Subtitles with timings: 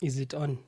[0.00, 0.58] Is it on?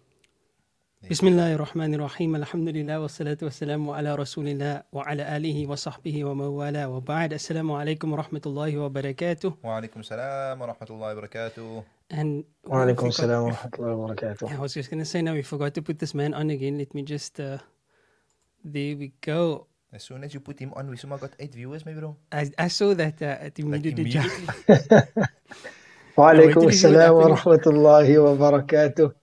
[1.09, 2.35] Bismillah ar-Rahman ar-Rahim.
[2.35, 6.99] Alhamdulillah wa salatu wa salamu ala Rasulillah wa ala alihi wa sahbihi wa mawala wa
[6.99, 7.33] ba'd.
[7.39, 9.55] Assalamu alaikum wa rahmatullahi wa barakatuh.
[9.63, 11.85] Wa alaikum salam wa rahmatullahi wa barakatuh.
[12.11, 14.51] And wa alaikum salam wa rahmatullahi wa barakatuh.
[14.51, 16.77] I was just going to say, now we forgot to put this man on again.
[16.77, 17.59] Let me just, uh,
[18.65, 19.69] there we go.
[19.93, 22.17] As soon as you put him on, we somehow got eight viewers, maybe wrong.
[22.33, 24.11] I, I saw that uh, at immediately.
[24.11, 25.15] Like immediately.
[26.19, 29.20] wa alaikum salam wa rahmatullahi wa barakatuh.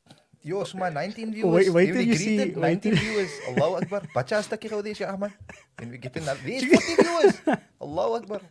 [0.47, 1.67] Yo, somehow 19 viewers.
[1.67, 3.33] Wait- wait till you see- wait 19 till- viewers.
[3.51, 4.01] Allahu Akbar.
[4.15, 5.35] Baca astagfir kau dia, Ahmad.
[5.75, 6.39] And we get in that.
[6.39, 7.35] There's 40 viewers.
[7.83, 8.41] Allahu Akbar.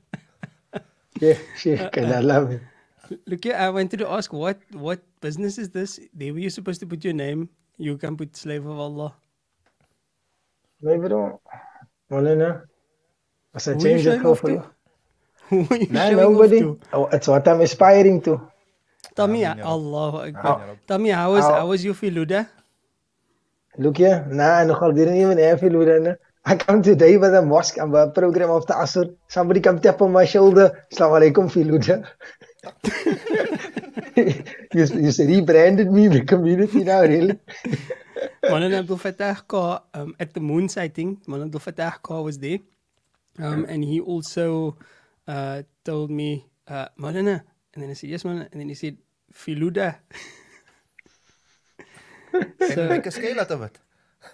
[1.17, 2.61] Yeah, Sheikh uh, Kadalam.
[3.09, 6.53] Uh, look here I wanted to ask what what business is this there were you
[6.53, 7.49] supposed to put your name
[7.81, 9.17] you can put slave of Allah
[10.83, 11.41] Maybe don't.
[12.13, 12.69] Molina.
[13.55, 14.63] Must I Who you change it showing off for you?
[15.49, 16.61] who are you Nah, showing off nobody.
[16.61, 18.37] to Oh, it's what I'm aspiring to.
[19.16, 19.73] Tell me Amin, ya Rab.
[19.75, 20.79] Allahu Amin, Akbar ya Rab.
[20.87, 22.47] tell me how was How- how was your filuda
[23.79, 24.24] Look here.
[24.32, 26.18] Nah, Nukhal didn't even have it with her.
[26.46, 29.15] I come today by the mosque and a program of the Asr.
[29.29, 30.73] Somebody come tap on my shoulder.
[30.91, 31.96] Assalamu alaikum, Filuda.
[34.16, 37.38] you, you rebranded me in the community now, really?
[38.45, 42.60] Maulana Abdul Fattah Khan um, at the moon sighting, Maulana Abdul Fattah Khan was there.
[43.38, 44.79] Um, and he also
[45.29, 47.43] uh, told me, uh, Maulana,
[47.74, 48.48] and then I said, yes, Maulana.
[48.52, 48.96] And then he said,
[49.37, 50.01] Filuda.
[52.32, 53.79] Can you make a scale out of it?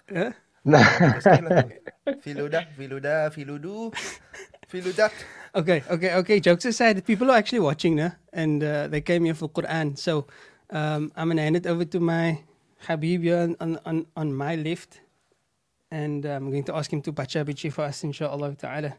[0.08, 0.30] Huh?
[0.64, 0.78] Nah.
[0.78, 2.22] Make a scale out of it.
[2.22, 3.92] Filuda, filuda, filudu,
[4.70, 5.10] filudat.
[5.54, 6.40] Okay, okay, okay.
[6.40, 9.98] Jokes aside, people are actually watching now, and uh, they came here for Quran.
[9.98, 10.26] So
[10.70, 12.38] um, I'm gonna hand it over to my
[12.86, 15.00] Habib here on, on, on, on my left,
[15.90, 18.94] and uh, I'm going to ask him to bacha bichi for us, inshallah ta'ala.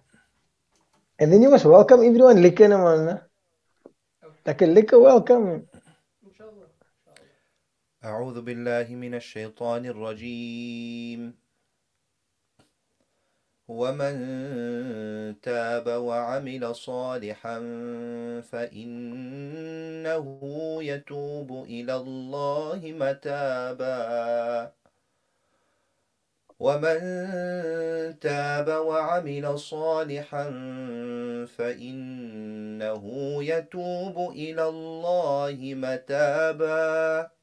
[1.19, 3.21] And then you must welcome everyone lekker na man.
[4.45, 5.67] Lekker lekker welcome.
[8.03, 11.33] أعوذ بالله من الشيطان الرجيم.
[13.67, 14.15] ومن
[15.41, 17.59] تاب وعمل صالحا
[18.51, 20.27] فإنه
[20.83, 24.71] يتوب إلى الله متابا.
[26.59, 26.99] ومن
[28.19, 30.45] تاب وعمل صالحا
[31.57, 33.03] فإنه
[33.43, 37.42] يتوب إلى الله متابا.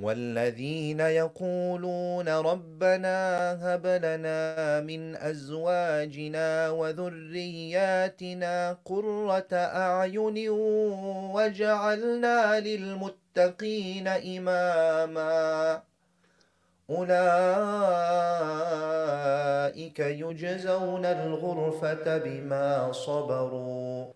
[0.00, 3.18] والذين يقولون ربنا
[3.62, 10.48] هب لنا من أزواجنا وذرياتنا قرة أعين
[11.32, 15.82] واجعلنا للمتقين إماما.
[16.90, 17.18] أولئك
[19.98, 24.15] يجزون الغرفة بما صبروا.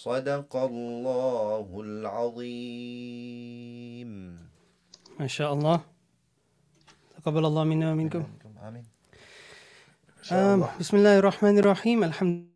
[0.00, 2.40] صدق الله العظيم.
[5.20, 5.80] ما شاء الله.
[7.16, 8.24] تقبل الله منا ومنكم.
[8.64, 8.84] آمين.
[10.80, 11.18] بسم الله.
[11.18, 12.48] الرحمن الرحيم الحمد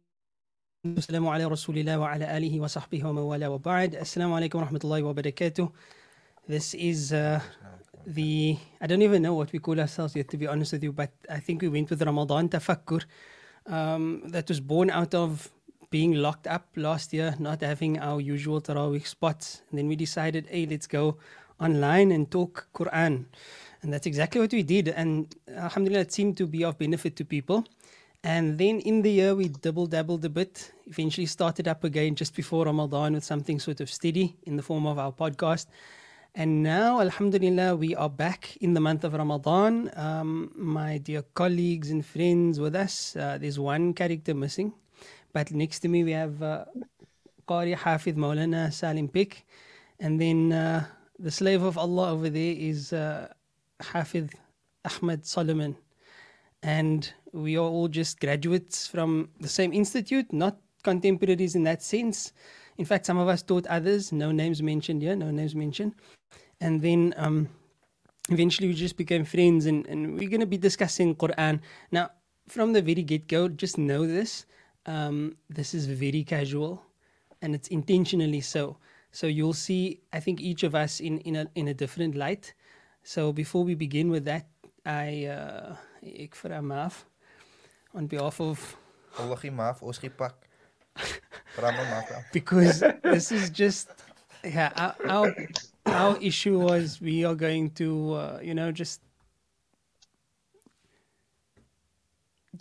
[0.85, 3.95] والسلام على رسول الله وعلى آله وصحبه ومن والاه وبعد.
[3.95, 5.69] السلام عليكم ورحمة الله وبركاته.
[6.49, 7.41] This is uh,
[8.07, 10.93] the I don't even know what we call ourselves yet to be honest with you
[10.93, 13.05] but I think we went with Ramadan Tafakkur.
[13.67, 15.51] Um, that was born out of
[15.91, 20.47] being locked up last year not having our usual Taraweeh spots and then we decided
[20.51, 21.17] hey let's go
[21.61, 23.27] online and talk Quran
[23.83, 27.25] and that's exactly what we did and alhamdulillah it seemed to be of benefit to
[27.25, 27.65] people
[28.25, 30.73] and then in the year, we double dabbled a bit.
[30.87, 34.87] Eventually, started up again just before Ramadan with something sort of steady in the form
[34.87, 35.67] of our podcast.
[36.35, 39.91] And now, Alhamdulillah, we are back in the month of Ramadan.
[39.95, 44.73] Um, my dear colleagues and friends with us, uh, there's one character missing.
[45.35, 46.65] But next to me, we have uh,
[47.47, 49.43] Qari Hafid Maulana Salim Pik.
[50.01, 50.87] And then uh,
[51.19, 53.29] the slave of Allah over there is uh,
[53.83, 54.33] Hafid
[54.89, 55.77] Ahmed Solomon.
[56.65, 62.33] and we are all just graduates from the same institute, not contemporaries in that sense.
[62.79, 65.93] In fact, some of us taught others, no names mentioned here, no names mentioned.
[66.63, 67.49] And then um,
[68.31, 71.61] eventually we just became friends, and, and we're going to be discussing Quran.
[71.93, 72.11] Now,
[72.49, 74.47] from the very get go, just know this
[74.87, 76.83] um, this is very casual
[77.43, 78.77] and it's intentionally so.
[79.13, 82.55] So you'll see, I think, each of us in, in, a, in a different light.
[83.03, 84.47] So before we begin with that,
[84.85, 87.05] I, uh, ek vra maaf
[87.95, 88.77] on behalf of
[89.19, 90.35] Allah maaf, ons pak.
[92.33, 93.89] Because this is just
[94.45, 95.29] yeah our, our
[95.87, 99.01] our issue was we are going to uh, you know just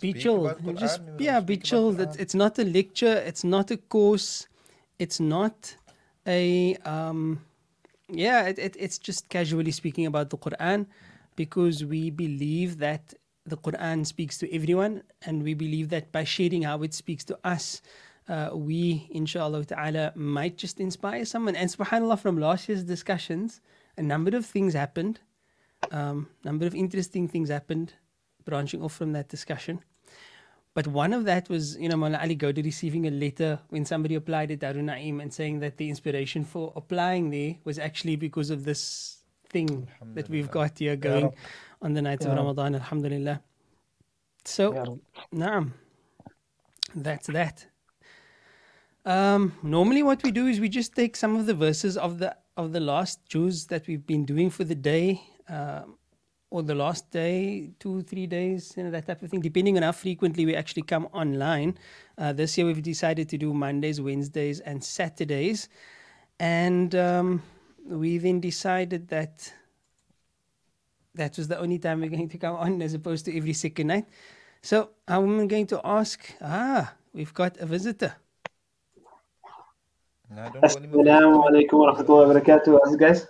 [0.00, 2.20] be Speak chill about just yeah be speak about chill that Quran.
[2.20, 4.48] it's not a lecture it's not a course
[4.98, 5.76] it's not
[6.26, 7.40] a um
[8.08, 10.86] yeah it, it, it's just casually speaking about the quran
[11.36, 13.14] because we believe that
[13.46, 17.38] the quran speaks to everyone and we believe that by sharing how it speaks to
[17.44, 17.82] us
[18.28, 23.60] uh, we inshallah ta'ala might just inspire someone and subhanallah from last year's discussions
[23.96, 25.20] a number of things happened
[25.90, 27.92] um, number of interesting things happened
[28.44, 29.80] branching off from that discussion
[30.74, 34.16] but one of that was, you know, Mawla Ali Gowda receiving a letter when somebody
[34.16, 38.50] applied at Darul Naim and saying that the inspiration for applying there was actually because
[38.50, 39.18] of this
[39.48, 41.32] thing that we've got here going
[41.80, 43.40] on the nights of Ramadan, Alhamdulillah.
[44.44, 44.98] So,
[45.32, 45.72] Naam.
[46.96, 47.66] That's that.
[49.04, 52.36] Um, normally, what we do is we just take some of the verses of the
[52.56, 55.96] of the last juz that we've been doing for the day, um,
[56.54, 59.40] or the last day, two three days, you know that type of thing.
[59.40, 61.76] Depending on how frequently we actually come online.
[62.16, 65.68] Uh, this year, we've decided to do Mondays, Wednesdays, and Saturdays,
[66.38, 67.42] and um,
[67.84, 69.52] we then decided that
[71.16, 73.88] that was the only time we're going to come on, as opposed to every second
[73.88, 74.06] night.
[74.62, 76.20] So I'm going to ask.
[76.40, 78.14] Ah, we've got a visitor.
[80.30, 82.96] No, don't call him a Assalamu alaikum wa rahmatullahi wa barakatuh.
[82.96, 83.26] Guys?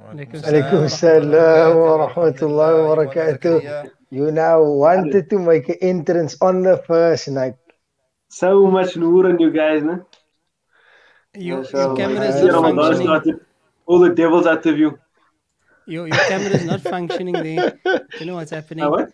[0.00, 3.90] Alaikum Alaikum salam wa rahmatullahi wa barakatuh.
[4.10, 7.54] You now wanted to make an entrance on the first night.
[8.28, 10.04] So much noor on you guys, man.
[11.36, 13.06] Your, So, your camera is not Ramadan functioning.
[13.06, 13.40] started.
[13.86, 14.98] All the devils out of you.
[15.86, 17.78] Your, your camera is not functioning there.
[18.18, 18.84] You know what's happening?
[18.84, 19.12] Ah, what?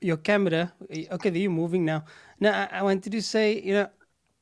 [0.00, 0.72] Your camera.
[0.90, 2.04] Okay, you're moving now.
[2.40, 3.88] No, I, I wanted to say, you know,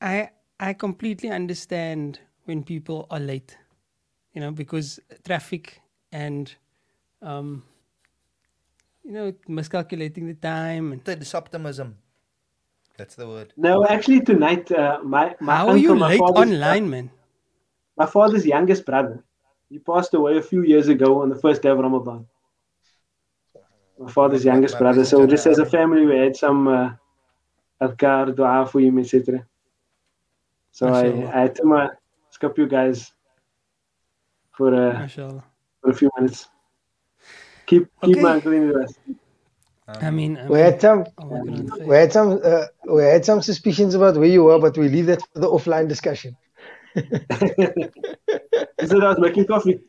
[0.01, 3.57] I I completely understand when people are late.
[4.33, 5.81] You know, because traffic
[6.11, 6.55] and
[7.21, 7.63] um,
[9.05, 11.99] you know, miscalculating the time and It's optimism.
[12.97, 13.53] That's the word.
[13.57, 17.11] No, actually tonight, uh, my my how are you my late father's, online, man?
[17.97, 19.25] my father's youngest brother,
[19.69, 22.27] he passed away a few years ago on the first day of Ramadan.
[23.99, 25.05] My father's youngest my brother.
[25.05, 26.91] So just as a family, we had some uh,
[27.81, 29.47] adkar, dua for him, etc.
[30.71, 31.31] So I, Mashallah.
[31.35, 31.89] I had to uh,
[32.31, 33.13] skip you guys
[34.57, 35.43] for uh, MashaAllah.
[35.81, 36.49] for a few minutes.
[37.67, 38.21] Keep keep Okay.
[38.23, 38.87] my uncle in your
[39.89, 41.43] I mean, I We mean had some oh
[41.87, 45.07] we had some uh, we had some suspicions about where you were, but we leave
[45.07, 46.37] that for the offline discussion.
[46.95, 49.81] He said I was making coffee.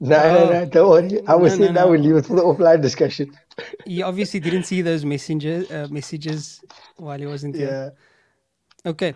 [0.00, 0.32] No, Oh.
[0.34, 1.26] no, no, don't worry.
[1.26, 1.90] I was No, no, saying now no.
[1.92, 3.26] we leave it for the offline discussion.
[3.86, 6.60] you obviously didn't see those messages uh, messages
[6.96, 7.92] while he wasn't here.
[8.84, 8.90] Yeah.
[8.90, 9.14] Okay,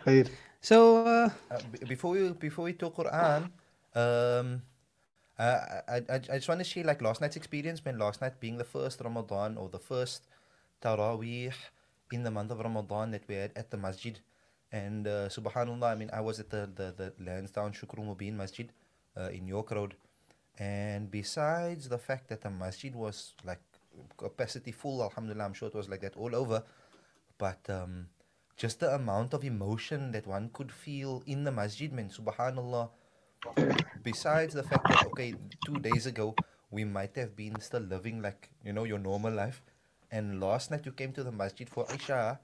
[0.61, 0.77] so
[1.07, 3.51] uh, Uh, before we before we talk Quran,
[3.97, 4.63] um,
[5.39, 7.85] I, I I just want to share like last night's experience.
[7.85, 10.27] Man, last night being the first Ramadan or the first
[10.83, 11.55] Taraweeh
[12.13, 14.19] in the month of Ramadan that we had at the masjid,
[14.73, 18.71] and uh, Subhanallah, I mean, I was at the the, the Lansdowne Shukr Mubin Masjid
[19.17, 19.95] uh, in York Road,
[20.59, 23.61] and besides the fact that the masjid was like
[24.17, 26.63] capacity full, Alhamdulillah, I'm sure it was like that all over,
[27.39, 28.09] but um,
[28.57, 32.91] just the amount of emotion that one could feel in the masjid, man, subhanallah.
[34.03, 36.35] Besides the fact that, okay, two days ago,
[36.71, 39.63] we might have been still living like, you know, your normal life.
[40.11, 42.41] And last night you came to the masjid for Isha,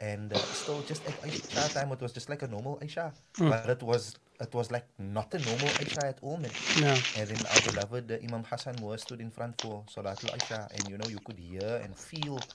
[0.00, 3.14] and uh, still just at Isha time, it was just like a normal Isha.
[3.48, 6.56] But it was it was like not a normal Isha at all, man.
[6.74, 10.68] no, And then our beloved uh, Imam Hassan was stood in front for Salatul Isha,
[10.74, 12.46] and you know, you could hear and feel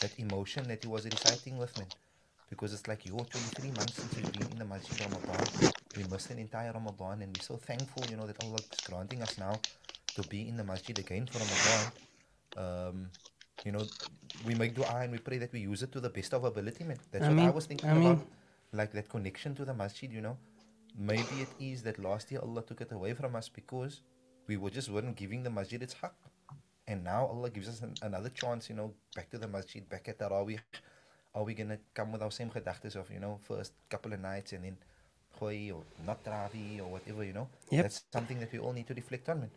[0.00, 1.86] that emotion that he was reciting with me.
[2.48, 5.46] Because it's like, yo, 23 months since you've been in the Masjid Ramadan.
[5.96, 9.22] We missed an entire Ramadan, and we're so thankful, you know, that Allah is granting
[9.22, 9.54] us now
[10.14, 11.92] to be in the Masjid again for Ramadan.
[12.56, 13.10] Um,
[13.64, 13.84] you know,
[14.46, 16.50] we make dua and we pray that we use it to the best of our
[16.50, 16.98] ability, man.
[17.10, 18.26] That's I what I was thinking I mean- about.
[18.72, 20.36] Like that connection to the Masjid, you know.
[20.96, 24.00] Maybe it is that last year Allah took it away from us because
[24.46, 26.14] we were just weren't giving the masjid its haq.
[26.86, 30.08] And now Allah gives us an, another chance, you know, back to the masjid, back
[30.08, 30.60] at Taraweeh.
[31.34, 34.52] Are we gonna come with our same gedachtes of, you know, first couple of nights
[34.52, 34.76] and then
[35.40, 37.48] gooi or not Taraweeh or whatever, you know?
[37.70, 37.82] Yep.
[37.84, 39.50] That's something that we all need to reflect on, man.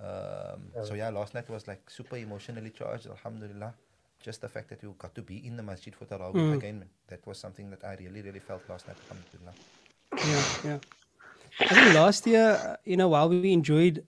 [0.00, 3.72] Um, so yeah, last night was like super emotionally charged, alhamdulillah.
[4.20, 6.56] Just the fact that we got to be in the masjid for Tarawih Mm.
[6.56, 6.88] again, man.
[7.08, 9.54] That was something that I really, really felt last night, alhamdulillah.
[10.30, 10.78] Yeah, yeah.
[11.60, 14.04] I think last year, you know, while we enjoyed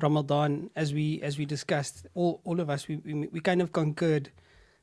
[0.00, 3.72] Ramadan, as we as we discussed, all all of us, we we, we kind of
[3.72, 4.30] concurred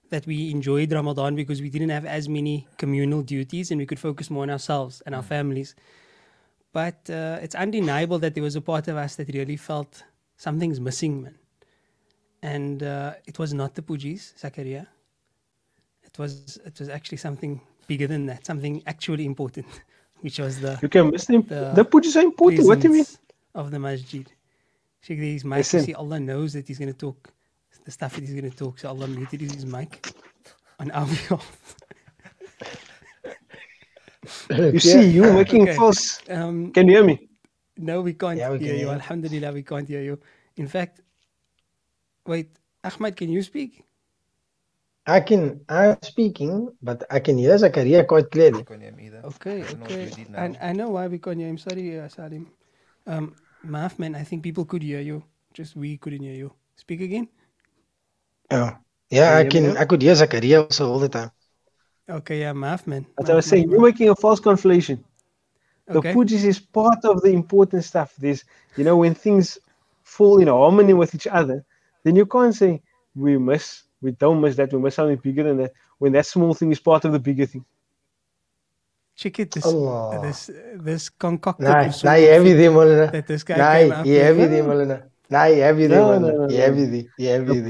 [0.10, 4.00] that we enjoyed Ramadan because we didn't have as many communal duties and we could
[4.00, 5.76] focus more on ourselves and our families.
[6.72, 10.04] But uh, it's undeniable that there was a part of us that really felt
[10.38, 11.36] something's missing, man.
[12.42, 14.88] And uh, it was not the Pujis, Zakaria.
[16.04, 19.68] It was it was actually something bigger than that, something actually important,
[20.22, 21.44] which was the You can miss them.
[21.44, 22.68] The The pujas are important.
[22.68, 23.06] What do you mean?
[23.56, 24.26] of the masjid.
[25.02, 25.84] Sheikh, you Listen.
[25.84, 27.32] see, Allah knows that he's going to talk
[27.90, 28.78] the stuff that he's going to talk.
[28.78, 30.06] So Allah muted his mic
[30.80, 31.46] on our behalf.
[34.50, 35.74] You see, you're making Okay.
[35.74, 36.22] false.
[36.30, 37.16] Um, Can you hear me?
[37.90, 38.86] no, we can't Yeah, we hear can you.
[38.86, 39.00] hear you.
[39.02, 40.20] Alhamdulillah, we can't hear you.
[40.62, 41.02] In fact,
[42.28, 42.50] wait,
[42.86, 43.82] Ahmad, can you speak?
[45.08, 48.62] I can, I'm speaking, but I can hear Zakaria quite clearly.
[48.62, 49.22] Couldn't hear me either.
[49.34, 50.06] Okay, I know what okay.
[50.06, 50.36] you did.
[50.36, 51.58] And I know why we can't hear him.
[51.58, 52.46] Sorry, uh, Salim.
[53.08, 53.34] Um,
[53.66, 55.24] Maaf, man, I think people could hear you.
[55.58, 56.54] Just we couldn't hear you.
[56.76, 57.28] Speak again.
[58.52, 58.72] Oh.
[59.10, 61.32] Yeah, I Can you hear me can, I could hear Zakaria also all the time.
[62.10, 63.06] Okay, yeah, Maaf, man.
[63.20, 65.04] As I was saying, maaf, you're making a false conflation.
[65.88, 66.14] The Okay.
[66.14, 68.14] pujas is part of the important stuff.
[68.18, 68.44] This,
[68.78, 69.58] you know, when things
[70.04, 71.66] fall in harmony with each other,
[72.04, 72.82] then you can't say
[73.16, 75.74] we miss, we don't miss that, we miss something bigger than that.
[75.98, 77.66] When that small thing is part of the bigger thing.
[79.16, 79.52] Check it.
[79.52, 80.22] This, Allah.
[80.22, 81.68] this, this concocted.
[81.68, 83.12] Nee, usul nee, jy het die Molina.
[83.12, 84.50] that this guy Nee, came up jy with.
[84.52, 85.09] het Molina.
[85.30, 86.32] Nee, jy het die No, Molina.
[86.32, 86.86] no, no, Jy het no.
[86.92, 87.62] die, jy het The die.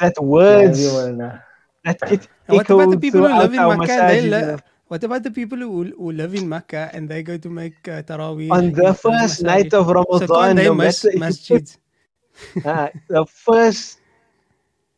[0.00, 1.40] that Jy het words, die
[1.84, 4.06] that get And what about the people who live in throughout our Makkah?
[4.06, 7.36] They masajid, li- what about the people who, who live in Makkah and they go
[7.38, 8.50] to make uh, Taraweeh?
[8.50, 9.44] On the first masajid?
[9.46, 11.78] night of Ramadan, can't they no miss matter if you put masjids?
[12.66, 13.98] Ah, the first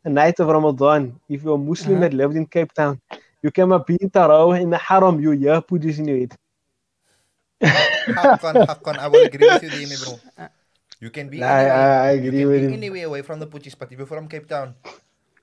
[0.04, 2.08] night of Ramadan, if you're a Muslim Uh-huh.
[2.08, 2.98] that lived in Cape Town,
[3.42, 6.34] you came up in Tarawih in the Haram, you hear pujas in your head.
[7.60, 10.18] Haqqan, haqqan, I will agree with you, Demi, bro.
[11.00, 12.72] You can be Nah, I- anywhere, I you agree can with be him.
[12.74, 14.74] anywhere away from the Pujis, but if you're from Cape Town,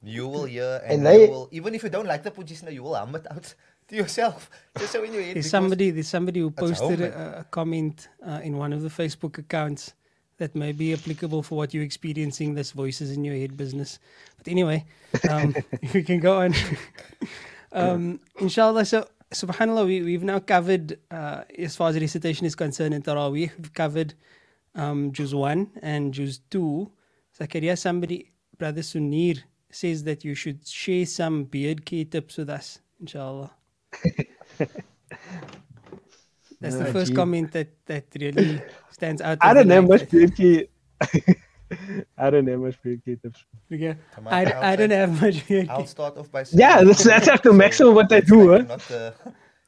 [0.03, 2.61] you will hear and, And you they- will, even if you don't like the Pujis,
[2.63, 3.53] no, you will hum it out
[3.87, 4.49] to yourself.
[4.77, 5.35] Just so in your head.
[5.35, 9.37] There's somebody, there's somebody who posted a, a comment uh, in one of the Facebook
[9.37, 9.93] accounts
[10.37, 12.55] that may be applicable for what you're experiencing.
[12.55, 13.99] This voices in your head business.
[14.37, 14.83] But anyway,
[15.29, 15.55] um,
[15.93, 16.53] we can go on.
[17.71, 18.83] um, inshallah.
[18.85, 23.51] So, subhanallah, we, we've now covered, uh, as far as recitation is concerned in Taraweeh,
[23.57, 24.13] we've covered
[24.75, 26.89] um, Juz 1 and Juz 2.
[27.39, 29.39] Zakaria, somebody, Brother Sunir,
[29.71, 33.51] says that you should share some beard care tips with us, inshallah.
[36.61, 37.13] That's the Ah, first gee.
[37.13, 39.37] comment that, that really stands out.
[39.41, 40.67] I don't the have much beard key.
[42.17, 43.43] I don't have much beard key tips.
[43.71, 43.97] Okay.
[44.29, 46.59] On, I, I'll I don't have much beard I'll start off by saying.
[46.61, 48.67] Yeah, that's, that's like the maximum what they that's do, like huh?
[48.67, 49.11] Not, uh,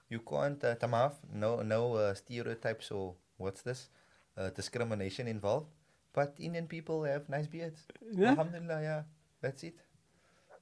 [0.10, 3.90] you can't, uh, Tamaf, no, no uh, stereotypes or what's this?
[4.38, 5.66] Uh, discrimination involved.
[6.14, 7.82] But Indian people have nice beards.
[8.14, 8.30] Yeah.
[8.38, 9.02] Alhamdulillah, yeah.
[9.42, 9.76] That's it.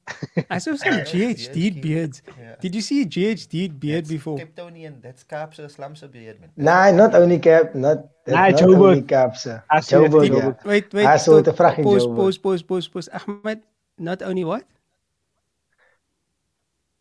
[0.49, 1.81] I saw some GHD care.
[1.81, 2.21] beards.
[2.39, 2.55] Yeah.
[2.61, 4.37] Did you see a GHD beard That's before?
[4.37, 6.51] Cape Townian, that's Kaapse, Slamse beard, man.
[6.55, 8.89] Nee, not only Cap, not, Nah, not Joburg.
[8.95, 9.63] only Cap, sir.
[9.69, 10.57] I Joburg, Joburg.
[10.63, 10.69] yeah.
[10.69, 11.05] Wait, wait.
[11.05, 12.15] I saw the vraag in pause, Joburg.
[12.15, 13.09] pause, pause, pause, pause.
[13.11, 13.61] Ahmed,
[13.97, 14.63] not only what?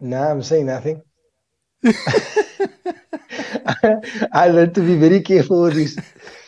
[0.00, 1.02] Nah, I'm saying nothing.
[4.33, 5.99] I learned to be very careful with this.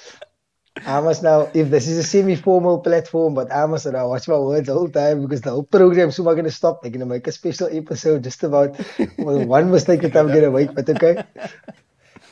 [0.86, 4.38] I must now, if this is a semi-formal platform, but I must now watch my
[4.38, 6.80] words the whole time because the whole program soon going to stop.
[6.80, 8.78] They're going to make a special episode just about
[9.18, 11.24] well, one mistake that I'm going to make, but okay.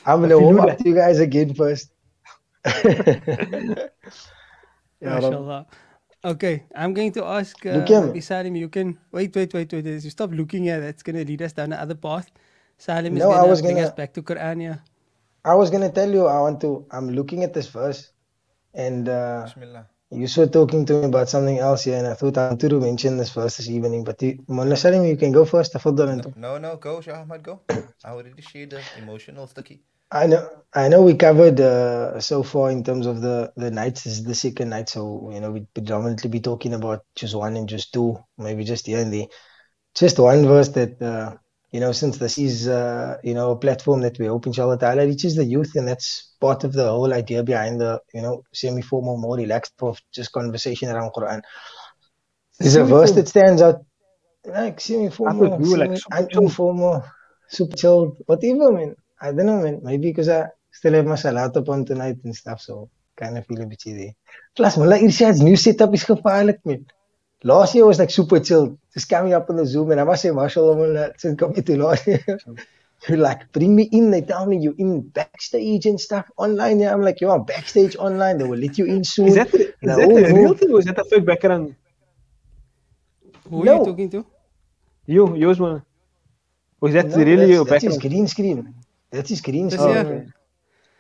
[0.07, 1.91] I'm going to warm up to you guys again first.
[5.03, 5.67] MashaAllah.
[6.25, 8.07] Okay, I'm going to ask uh, Look him.
[8.07, 9.87] maybe Salim, you can wait, wait, wait, wait.
[9.87, 12.31] As you stop looking at that's going to lead us down another path.
[12.79, 14.63] Salim is No, going to bring gonna- us back to Quran.
[14.63, 14.77] Yeah.
[15.45, 18.14] I was going to tell you, I want to, I'm looking at this verse
[18.75, 19.49] and uh,
[20.11, 23.17] you were talking to me about something else, yeah, and I thought I'm to mention
[23.17, 25.75] this first this evening, but you, Mullah Salim, you can go first.
[25.75, 27.61] No, no, no, go, Shah Ahmad, go.
[28.05, 29.83] I already shared the emotional sticky.
[30.11, 31.03] I know, I know.
[31.03, 34.05] We covered uh, so far in terms of the the nights.
[34.05, 37.57] This is the second night, so you know we predominantly be talking about just one
[37.57, 39.29] and just two, maybe just the and.
[39.95, 41.37] Just one verse that uh,
[41.75, 45.05] you know, since this is uh, you know a platform that we hope inshallah ta'ala
[45.07, 49.17] reaches the youth, and that's part of the whole idea behind the you know semi-formal,
[49.19, 51.43] more relaxed of just conversation around Quran.
[52.61, 53.81] There's a verse that stands out
[54.47, 57.03] like semi-formal, thought we were like semi, informal,
[57.49, 58.95] super chilled, whatever, man.
[59.21, 59.81] I don't know, man.
[59.83, 63.63] Maybe because I still have my salat upon tonight and stuff, so kind of feel
[63.63, 64.15] a bit there.
[64.55, 66.87] Plus, Mullah Irshad's new setup is gevaarlijk, man.
[67.45, 68.79] Last year I was like super chilled.
[68.95, 71.77] Just coming up on the Zoom, and I must say, mashallah, Mullah, since coming to
[71.77, 72.25] last year,
[73.09, 74.11] you like bring me in.
[74.11, 76.81] They tell me you're in backstage and stuff online.
[76.81, 78.39] Yeah, I'm like, yo, I'm backstage online.
[78.39, 79.29] They will let you in soon.
[79.29, 81.27] Is that the, is The that whole the real thing or is that a fake
[81.27, 81.77] background?
[83.51, 83.79] Who are No.
[83.81, 84.27] you talking to?
[85.07, 85.83] You, yours one.
[86.81, 88.13] Or is that No, really that's, your that's his background?
[88.13, 88.75] green screen.
[89.11, 89.89] That's his green screen.
[89.91, 90.05] year?
[90.05, 90.33] man.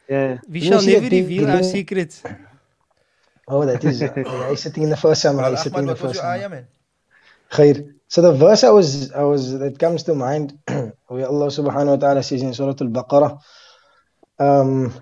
[0.09, 0.39] Yeah.
[0.49, 2.23] We You shall never thing reveal our secrets.
[3.48, 4.02] Oh, that is.
[4.02, 5.40] Uh, yeah, he's sitting in the first summer.
[5.40, 6.44] Brother He's sitting in Ahmad, the what was first your summer.
[6.44, 6.68] ayah, man?
[7.52, 7.94] Khair.
[8.08, 11.98] So the verse I was, I was that comes to mind, where Allah Subhanahu wa
[11.98, 13.40] Taala says in Surah Al-Baqarah,
[14.40, 14.94] um,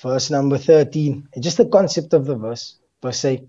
[0.00, 1.28] verse number thirteen.
[1.38, 3.48] Just the concept of the verse per se.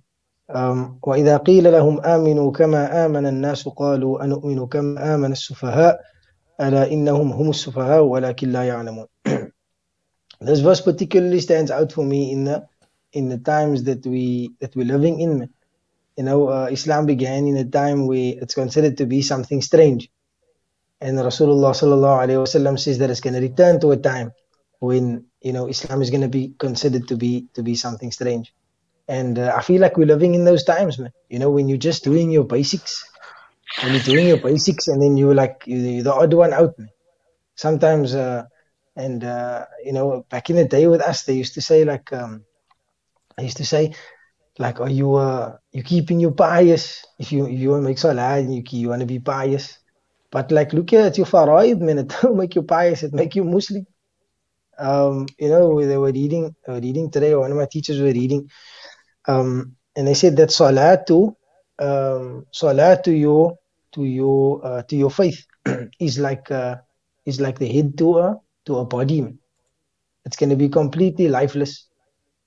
[0.49, 5.99] Um, وإذا قيل لهم آمنوا كما آمن الناس قالوا أنؤمن كما آمن السفهاء
[6.61, 9.07] ألا إنهم هم السفهاء ولكن لا يعلمون.
[10.41, 12.67] This verse particularly stands out for me in the
[13.12, 15.48] in the times that we that we're living in.
[16.16, 20.10] You know, uh, Islam began in a time where it's considered to be something strange,
[21.00, 24.32] and Rasulullah sallallahu alaihi wasallam says that it's going to return to a time
[24.80, 28.52] when you know Islam is going to be considered to be to be something strange.
[29.06, 31.12] And uh, I feel like we're living in those times, man.
[31.28, 33.04] You know, when you're just doing your basics,
[33.82, 36.90] when you're doing your basics, and then you're like you're the odd one out, man.
[37.54, 38.44] Sometimes, uh,
[38.96, 42.12] and uh, you know, back in the day with us, they used to say like,
[42.12, 42.44] um,
[43.38, 43.94] I used to say,
[44.58, 47.04] like, are you uh, you keeping your bias?
[47.18, 49.78] If you if you want to make salah you you want to be pious,
[50.30, 51.98] but like look at your faraid, man.
[52.02, 53.02] It don't make you pious.
[53.02, 53.86] It make you Muslim.
[54.78, 57.34] Um, you know, they were reading, reading today.
[57.34, 58.48] One of my teachers were reading,
[59.26, 61.34] um, and they said that salatu,
[61.78, 63.58] um, salat to your
[63.94, 65.44] to your uh, to your faith
[66.00, 66.76] is like uh,
[67.26, 69.26] is like the head to a to a body.
[70.24, 71.86] It's going to be completely lifeless.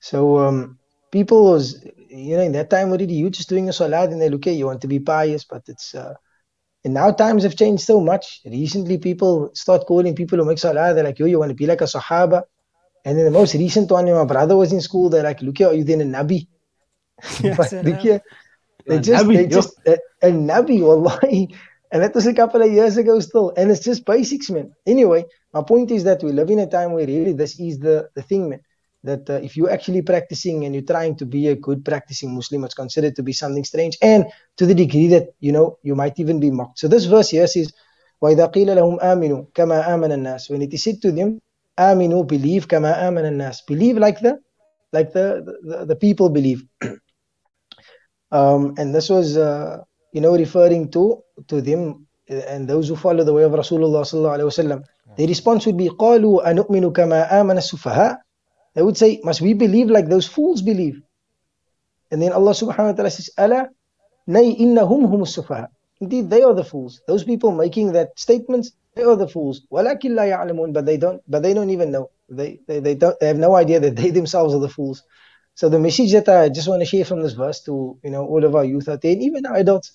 [0.00, 0.78] So um,
[1.12, 4.30] people was you know in that time already you just doing a salat and they
[4.30, 6.14] look at you want to be pious, but it's uh,
[6.84, 8.40] and now times have changed so much.
[8.44, 10.94] Recently, people start calling people who make salah.
[10.94, 12.42] They're like, yo, you want to be like a sahaba.
[13.04, 15.58] And then the most recent one, when my brother was in school, they're like, look
[15.58, 16.48] here, are you then a nabi?
[17.56, 18.20] But look here,
[18.86, 19.48] they A just, nabi, they yo.
[19.48, 21.54] just, a, a nabi, wallahi.
[21.92, 23.52] And that was a couple of years ago still.
[23.56, 24.72] And it's just basics, man.
[24.86, 28.08] Anyway, my point is that we live in a time where really this is the,
[28.14, 28.60] the thing, man
[29.03, 32.63] That uh, if you're actually practicing and you're trying to be a good practicing Muslim,
[32.65, 33.97] it's considered to be something strange.
[34.01, 34.25] And
[34.57, 36.79] to the degree that, you know, you might even be mocked.
[36.79, 37.71] So this verse here says,
[38.21, 41.39] وَإِذَا قِيلَ لَهُمْ آمِنُوا كَمَا آمَنَ النَّاسِ When it is said to them,
[41.77, 44.39] آمِنُوا, believe, كَمَا آمَنَ النَّاسِ Believe like the,
[44.91, 46.65] like the, the, the people believe.
[48.31, 52.95] Um, and this was, uh, you know, referring to to them uh, and those who
[52.95, 54.83] follow the way of Rasulullah sallallahu alaihi wasallam.
[55.15, 58.17] The response would be, قالوا أنؤمن كما آمن السفهاء.
[58.75, 61.01] They would say, must we believe like those fools believe?
[62.11, 63.69] And then Allah subhanahu wa ta'ala says, ألا
[64.27, 65.67] nay innahum hum السفهاء.
[65.99, 67.01] Indeed, they are the fools.
[67.07, 69.61] Those people making that statements, they are the fools.
[69.71, 72.11] ولكن لا يعلمون, but they don't, but they don't even know.
[72.29, 75.03] They, they, they don't, they have no idea that they themselves are the fools.
[75.55, 78.25] So the message that I just want to share from this verse to you know
[78.25, 79.91] all of our youth out there, and even our adults,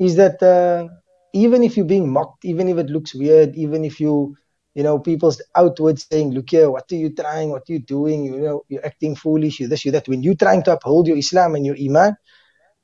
[0.00, 0.88] is that uh,
[1.34, 4.36] even if you're being mocked, even if it looks weird, even if you
[4.77, 7.49] you know, people's outward saying, look here, what are you trying?
[7.49, 8.25] What are you doing?
[8.25, 10.07] You know, you're acting foolish, you this, you that.
[10.07, 12.15] When you're trying to uphold your Islam and your Iman,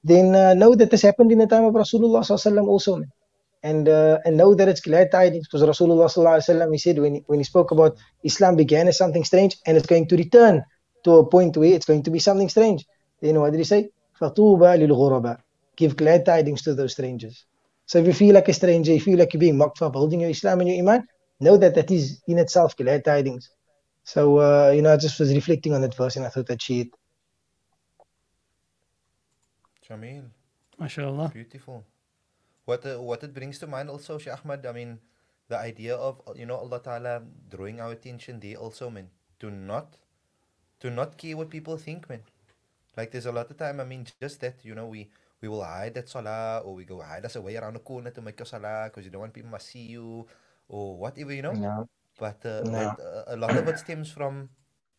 [0.04, 2.96] then uh, know that this happened in the time of Rasulullah also.
[2.98, 3.12] Man.
[3.62, 7.40] And uh, and know that it's glad tidings because Rasulullah he said when he, when
[7.40, 10.64] he spoke about Islam began as something strange and it's going to return
[11.04, 12.86] to a point where it's going to be something strange.
[13.22, 13.90] Then what did he say?
[14.20, 15.38] Fatuba lil
[15.78, 17.46] Give glad tidings to those strangers.
[17.86, 20.22] So if you feel like a stranger, you feel like you're being mocked for upholding
[20.22, 21.08] your Islam and your Iman,
[21.44, 23.50] know that that is in itself glad tidings.
[24.04, 26.62] So, uh, you know, I just was reflecting on that verse and I thought I'd
[26.62, 26.90] share it.
[29.88, 30.32] Jamil,
[30.80, 31.34] MashaAllah.
[31.34, 31.86] beautiful.
[32.66, 35.00] What uh, what it brings to mind also, Shaykh Ahmad, I mean,
[35.50, 39.10] the idea of you know Allah Taala drawing our attention there also, man.
[39.40, 39.98] To not,
[40.80, 42.24] to not care what people think, man.
[42.96, 45.10] Like there's a lot of time, I mean, just that you know we
[45.42, 48.22] we will hide that salah or we go hide us away around the corner to
[48.22, 50.26] make a salah because you don't want people to see you
[50.68, 51.54] or whatever, you know.
[51.54, 51.88] No.
[52.20, 52.80] But uh, No.
[52.80, 54.50] uh, a lot of it stems from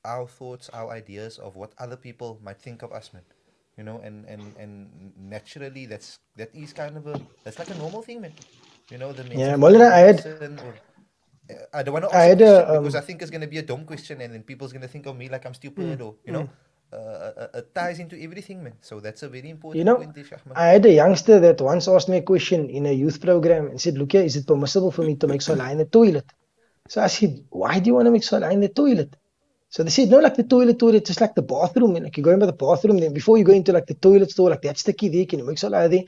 [0.05, 3.23] our thoughts, our ideas of what other people might think of us, man.
[3.77, 4.71] You know, and and and
[5.19, 8.33] naturally, that's that is kind of a that's like a normal thing, man.
[8.91, 10.75] You know, the Yeah, Maulana, I had- or-
[11.51, 13.31] uh, I don't want to I ask had a question because um, I think it's
[13.31, 15.45] going to be a dumb question, and then people's going to think of me like
[15.45, 16.43] I'm stupid, or you know.
[16.43, 16.49] uh,
[16.97, 18.75] uh, uh, ties into everything, man.
[18.81, 20.57] So that's a very important You know, point, there, Shahman.
[20.57, 23.81] I had a youngster that once asked me a question in a youth program and
[23.81, 26.33] said, Look here, is it permissible for me to make salah in the toilet?
[26.89, 29.17] So I said, Why do you want to make salah in the toilet?
[29.69, 31.97] So they said, No, like the toilet, toilet, just like the bathroom.
[31.97, 34.31] And like you go into the bathroom, then before you go into like the toilet
[34.31, 36.05] store, like that's the key there, can you make salah there?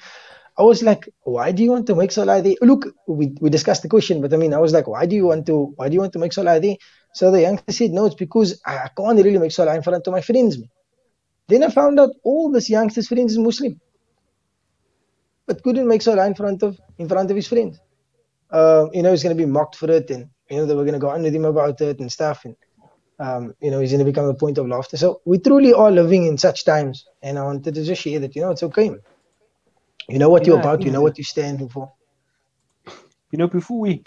[0.59, 2.55] I was like, why do you want to make salah there?
[2.63, 5.27] Look, we, we discussed the question, but I mean, I was like, why do you
[5.27, 6.77] want to why do you want to make salah there?
[7.13, 10.07] So the youngster said, no, it's because I, I can't really make salah in front
[10.07, 10.59] of my friends.
[10.59, 10.69] Man.
[11.49, 13.81] Then I found out all this youngster's friends is Muslim,
[15.47, 17.81] but couldn't make salah in front of in front of his friends.
[18.51, 20.85] Uh, you know, he's going to be mocked for it, and you know they were
[20.85, 22.57] going to go on with him about it and stuff, and
[23.19, 24.97] um, you know he's going to become a point of laughter.
[24.97, 28.35] So we truly are living in such times, and I wanted to just share that
[28.37, 28.91] you know it's okay.
[30.09, 30.85] You know what Yeah, you're about.
[30.85, 31.93] You know what you're standing for.
[33.31, 34.03] You know, before we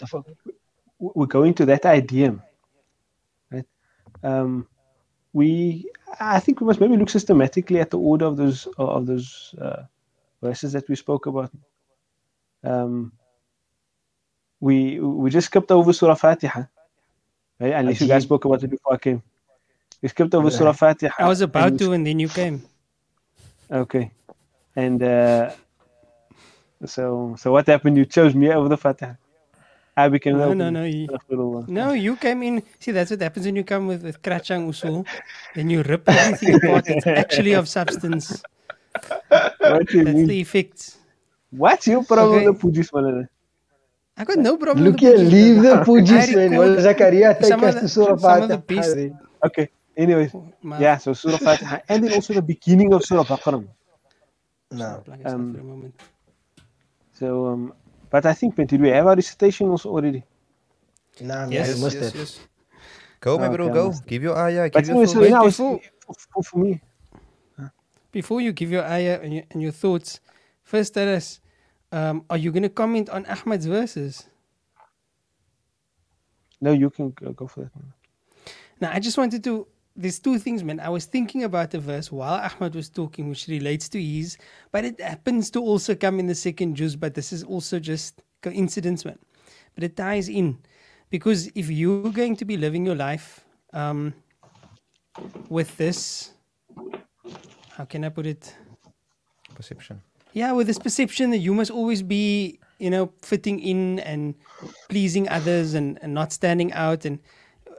[0.98, 2.36] we go into that idea,
[3.50, 3.66] right?
[4.22, 4.68] Um,
[5.32, 9.54] we I think we must maybe look systematically at the order of those of those
[9.60, 9.84] uh,
[10.42, 11.50] verses that we spoke about.
[12.64, 13.12] Um,
[14.60, 16.64] we we just skipped over Surah Fatiha,
[17.60, 17.72] right?
[17.72, 19.22] Unless you guys spoke about it before I came.
[20.02, 20.50] We skipped over.
[20.50, 21.12] Surah Fatiha.
[21.18, 22.62] I was about and to, and then you came.
[23.70, 24.10] Okay.
[24.76, 25.52] And uh,
[26.84, 27.96] so so what happened?
[27.96, 29.14] You chose me over the Fatiha.
[30.04, 30.70] I became No, the no, opener.
[30.80, 30.84] no.
[30.84, 31.68] You, Astaghfirullah.
[31.68, 32.62] no, you came in.
[32.78, 35.06] See, that's what happens when you come with, with Krachang Usul.
[35.54, 36.88] Then you rip everything apart.
[36.88, 38.42] It's actually of substance.
[39.28, 40.26] What do you That's mean?
[40.26, 40.96] the effect.
[41.50, 42.48] What's your problem Okay.
[42.48, 43.28] with the Pujis, man?
[44.16, 46.58] I got no problem Look with here, the Pujis, leave the Pujis, I man.
[46.58, 49.14] Well, Zakaria, take us the- to Surah some of the Fatiha.
[49.46, 49.70] Okay.
[49.96, 50.32] Anyways,
[50.62, 50.96] My- yeah.
[50.98, 53.66] So Surah Fatiha, and then also the beginning of Surah Baqarah.
[54.72, 55.02] No.
[55.04, 55.94] Plug yourself Um, for a moment.
[57.12, 57.72] So, um,
[58.10, 60.24] but I think, man, did we have our recitation also already?
[61.20, 62.18] Nah, man, Yes, you yes, missed yes, it.
[62.18, 62.40] yes.
[63.20, 63.90] Go, my Okay, bro, I go.
[64.06, 66.42] Give your ayah, But give your anyway, so full Wait, you know, before- for, for,
[66.42, 66.80] for me,
[68.12, 70.18] Before you give your ayah and your, and your thoughts,
[70.64, 71.40] first tell us,
[71.92, 74.26] um, are you going to comment on Ahmad's verses?
[76.60, 77.74] no, you can go, go for that.
[77.76, 77.92] Man.
[78.80, 79.66] Now, I just wanted to.
[79.96, 80.80] There's two things, man.
[80.80, 84.38] I was thinking about the verse while Ahmad was talking, which relates to ease,
[84.72, 88.22] but it happens to also come in the second juz, but this is also just
[88.40, 89.18] coincidence, man.
[89.74, 90.58] But it ties in.
[91.10, 94.14] Because if you're going to be living your life um,
[95.48, 96.32] with this,
[97.72, 98.54] how can I put it?
[99.60, 100.00] perception.
[100.32, 104.34] Yeah, with this perception that you must always be, you know, fitting in and
[104.88, 107.04] pleasing others and, and not standing out.
[107.04, 107.18] And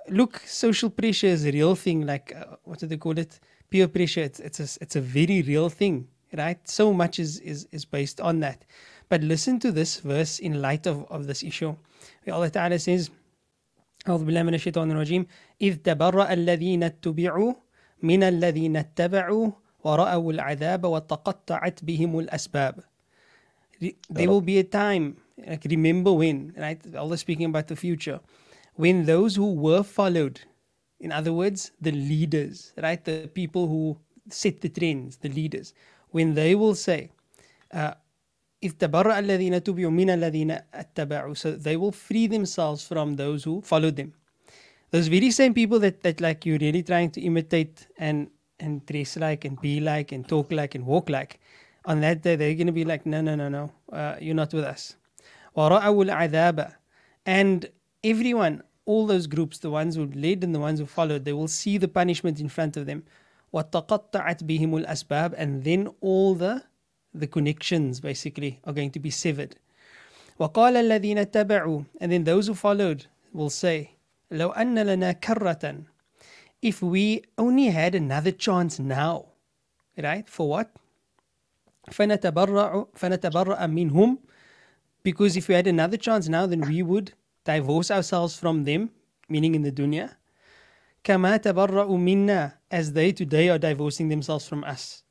[0.09, 2.06] look, social pressure is a real thing.
[2.06, 3.40] Like, uh, what do they call it?
[3.70, 4.22] Peer pressure.
[4.22, 6.59] It's, it's, a, it's a very real thing, right?
[6.68, 8.64] So much is, is, is based on that.
[9.09, 11.74] But listen to this verse in light of, of this issue.
[12.24, 13.11] Where Allah Ta'ala says,
[14.06, 15.26] أعوذ بالله من الشيطان الرجيم
[15.61, 17.54] إذ تبرأ الذين اتبعوا
[18.02, 19.50] من الذين اتبعوا
[19.85, 22.85] ورأوا العذاب وتقطعت بهم الأسباب
[23.80, 26.80] Re- There will be a time, like remember when, right?
[26.96, 28.20] Allah speaking about the future,
[28.74, 30.40] when those who were followed,
[31.00, 33.02] in other words, the leaders, right?
[33.04, 35.72] The people who set the trends, the leaders,
[36.11, 37.11] when they will say,
[37.72, 37.94] uh,
[38.62, 43.61] إذ تبرأ الذين تبعوا من الذين اتبعوا so they will free themselves from those who
[43.61, 44.14] followed them
[44.90, 49.16] those very same people that, that like you're really trying to imitate and and dress
[49.18, 51.38] like and be like and talk like and walk like
[51.85, 54.52] on that day they're going to be like no no no no uh, you're not
[54.54, 54.96] with us
[55.56, 56.74] وَرَأَوُا الْعَذَابَ
[57.26, 57.70] and
[58.04, 61.48] everyone all those groups the ones who led and the ones who followed they will
[61.48, 63.02] see the punishment in front of them
[63.54, 66.62] وَتَقَطَّعَتْ بِهِمُ الْأَسْبَابِ and then all the
[67.14, 69.56] the connections basically are going to be severed
[70.38, 73.96] وقال الذين اتبعوا and then those who followed will say
[74.30, 75.85] لو أن لنا كرة
[76.62, 79.26] if we only had another chance now
[79.98, 80.70] right for what
[81.90, 84.18] فنتبرأ فنتبرأ منهم
[85.02, 87.12] because if we had another chance now then we would
[87.44, 88.90] divorce ourselves from them
[89.28, 90.16] meaning in the dunya
[91.04, 95.02] كما تبرأوا منا as they today are divorcing themselves from us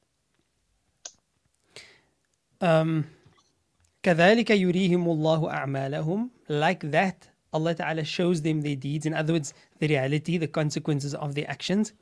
[2.62, 3.06] um,
[4.04, 9.54] كذلك يريهم الله أعمالهم like that Allah Ta'ala shows them their deeds in other words
[9.80, 11.93] the reality the consequences of their actions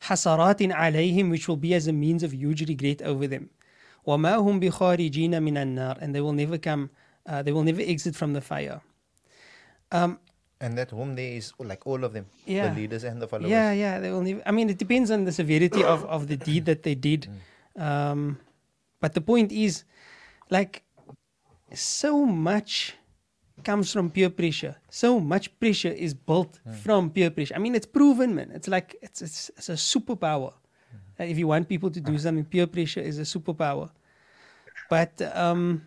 [0.00, 3.48] حسرات عليهم which will be as a means of huge regret over them
[4.06, 6.90] وما هم بخارجين من النار and they will never come
[7.26, 8.80] uh, they will never exit from the fire
[9.91, 10.19] um,
[10.59, 12.69] And that whom there is like all of them, Yeah.
[12.69, 13.51] the leaders and the followers.
[13.51, 14.41] Yeah, yeah, they will never.
[14.45, 17.27] I mean, it depends on the severity of, of the deed that they did.
[17.75, 18.39] Um,
[18.99, 19.83] but the point is,
[20.49, 20.81] like,
[21.73, 22.95] so much
[23.63, 24.75] comes from peer pressure.
[24.89, 27.53] So much pressure is built from peer pressure.
[27.55, 28.49] I mean, it's proven, man.
[28.51, 30.53] It's like it's it's, it's a superpower,
[31.19, 33.89] Uh, if you want people to do something, peer pressure is a superpower.
[34.89, 35.85] But um,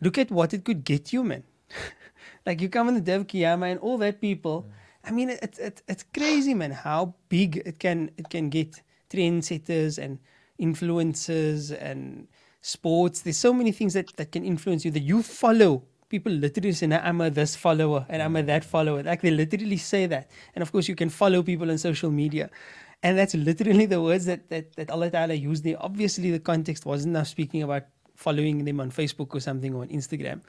[0.00, 1.42] look at what it could get you, man.
[2.46, 4.68] like you come in the Dev Kiyama and all that people.
[5.04, 6.70] I mean, it's it's it's crazy, man.
[6.70, 10.18] How big it can it can get trendsetters and
[10.60, 12.28] influencers and
[12.60, 13.20] sports.
[13.20, 15.82] There's so many things that that can influence you that you follow.
[16.08, 19.30] People literally say, "Nah, "I'm a this follower and I'm a that follower." Like they
[19.30, 20.30] literally say that.
[20.54, 22.50] And of course, you can follow people on social media.
[23.04, 25.76] And that's literally the words that, that, that Allah Ta'ala used there.
[25.78, 27.82] Obviously, the context wasn't now speaking about
[28.16, 30.40] following them on Facebook or something or on Instagram.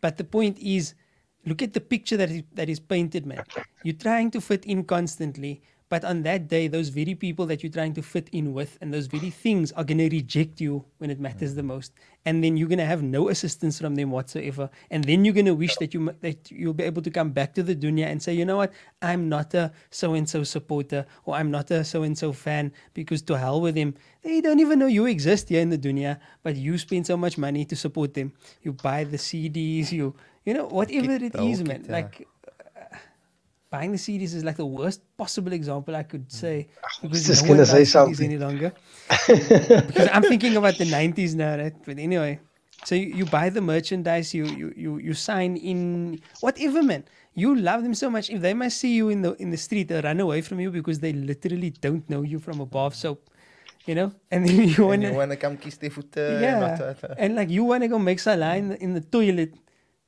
[0.00, 0.94] But the point is,
[1.46, 3.44] look at the picture that is, that is painted, man.
[3.82, 5.62] You're trying to fit in constantly,
[5.94, 8.92] but on that day, those very people that you're trying to fit in with and
[8.92, 11.92] those very things are going to reject you when it matters the most.
[12.24, 14.70] And then you're going to have no assistance from them whatsoever.
[14.90, 17.54] And then you're going to wish that, you, that you'll be able to come back
[17.54, 21.04] to the dunya and say, you know what, I'm not a so and so supporter
[21.26, 23.94] or I'm not a so and so fan because to hell with them.
[24.22, 27.36] They don't even know you exist here in the dunya, but you spend so much
[27.36, 28.32] money to support them.
[28.62, 31.84] You buy the CDs, you, you know, whatever it is, man.
[31.88, 32.96] Like, uh,
[33.70, 36.68] buying the CDs is like the worst possible example I could say
[37.02, 38.26] because just no gonna say something.
[38.26, 38.72] any longer.
[39.26, 41.74] because I'm thinking about the 90s now, right?
[41.84, 42.40] But anyway,
[42.84, 47.04] so you, you buy the merchandise, you, you you you sign in, whatever, man.
[47.34, 48.30] You love them so much.
[48.30, 50.70] If they must see you in the in the street, they'll run away from you
[50.70, 53.30] because they literally don't know you from a bar of soap,
[53.86, 54.12] you know.
[54.30, 57.82] And then you want to come kies die voete en yeah, and like you want
[57.82, 59.63] to go make salah in the, in the toilet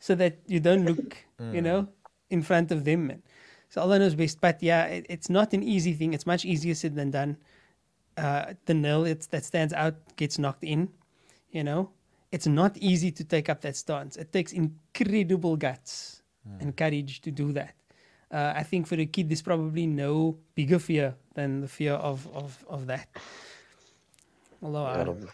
[0.06, 1.16] so that you don't look,
[1.52, 1.88] you know,
[2.30, 3.08] in front of them.
[3.08, 3.22] Man.
[3.70, 4.40] So Allah knows best.
[4.40, 6.14] But yeah, it, it's not an easy thing.
[6.14, 7.36] It's much easier said than done.
[8.16, 10.88] Uh, the nail it's, that stands out gets knocked in.
[11.50, 11.90] You know,
[12.30, 14.16] it's not easy to take up that stance.
[14.16, 16.22] It takes incredible guts
[16.60, 17.74] and courage to do that.
[18.30, 22.28] Uh, I think for a kid, there's probably no bigger fear than the fear of
[22.32, 23.08] of, of that.
[24.62, 25.26] Allah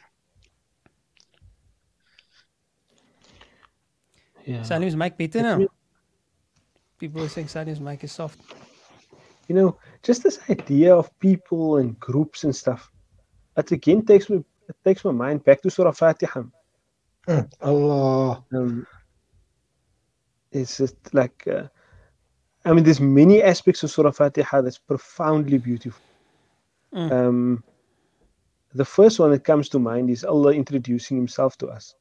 [4.45, 4.63] Yeah.
[4.63, 5.67] Salim's mic better now.
[6.99, 8.41] People are saying Salim's mic is soft.
[9.49, 12.91] you know, just this idea of people and groups and stuff,
[13.57, 16.43] it again takes me it takes my mind back to Surah Fatiha.
[17.29, 18.45] Mm, Allah.
[18.53, 18.87] Um,
[20.51, 21.65] it's just like, uh,
[22.65, 26.03] I mean, there's many aspects of Surah Fatiha that's profoundly beautiful.
[26.95, 27.13] Mm.
[27.13, 27.65] Um,
[28.75, 31.95] the first one that comes to mind is Allah introducing Himself to us.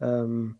[0.00, 0.58] Um,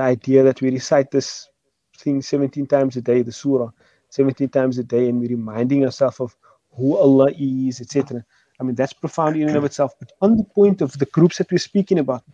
[0.00, 1.50] the idea that we recite this
[1.98, 3.70] thing 17 times a day, the surah,
[4.08, 6.34] 17 times a day, and we're reminding ourselves of
[6.72, 8.24] who Allah is, etc.
[8.58, 9.92] I mean, that's profound in and of itself.
[9.98, 12.24] But on the point of the groups that we're speaking about,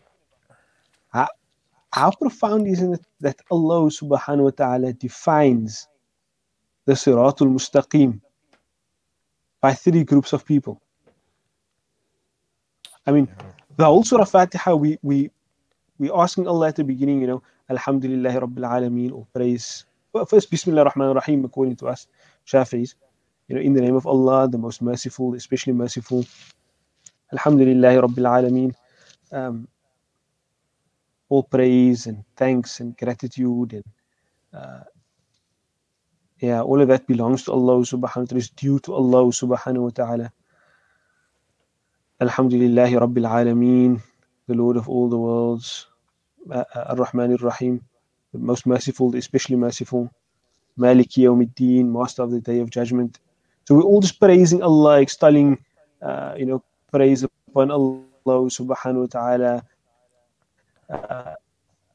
[1.12, 1.26] how,
[1.92, 5.88] how profound isn't it that Allah subhanahu wa ta'ala defines
[6.84, 8.20] the Siratul Mustaqim
[9.60, 10.80] by three groups of people?
[13.06, 13.28] I mean,
[13.76, 15.30] the whole Surah Fatiha, we, we,
[15.98, 19.84] we asking Allah at the beginning, you know, Alhamdulillah Rabbil Alameen, or praise.
[20.12, 22.06] Well, first, Bismillah Rahman Rahim, according to us,
[22.46, 22.94] Shafi'is.
[23.48, 26.24] You know, in the name of Allah, the most merciful, especially merciful.
[27.32, 28.74] Alhamdulillah Rabbil Alameen.
[29.32, 29.68] Um,
[31.28, 33.84] all praise and thanks and gratitude and
[34.54, 34.84] uh,
[36.38, 39.88] yeah, all of that belongs to Allah subhanahu wa ta'ala, is due to Allah subhanahu
[39.88, 40.32] wa ta'ala.
[42.20, 44.02] Alhamdulillah Rabbil Alameen,
[44.46, 45.86] the Lord of all the worlds,
[46.50, 47.82] uh, Ar-Rahman Ar-Rahim,
[48.32, 50.10] the most merciful, the especially merciful,
[50.78, 53.18] Maliki Yawmiddin, Master of the Day of Judgment.
[53.64, 55.58] So we're all just praising Allah, extolling,
[56.02, 59.64] uh, you know, praise upon Allah subhanahu wa ta'ala,
[60.90, 61.34] uh,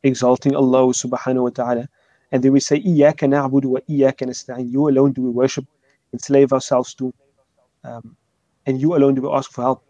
[0.03, 1.87] exalting Allah subhanahu wa ta'ala.
[2.31, 4.69] And then we say, Iyaka na'budu wa iyaka nasta'in.
[4.69, 5.65] You alone do we worship,
[6.11, 7.13] enslave ourselves to,
[7.83, 8.17] um,
[8.65, 9.83] and you alone do we ask for help.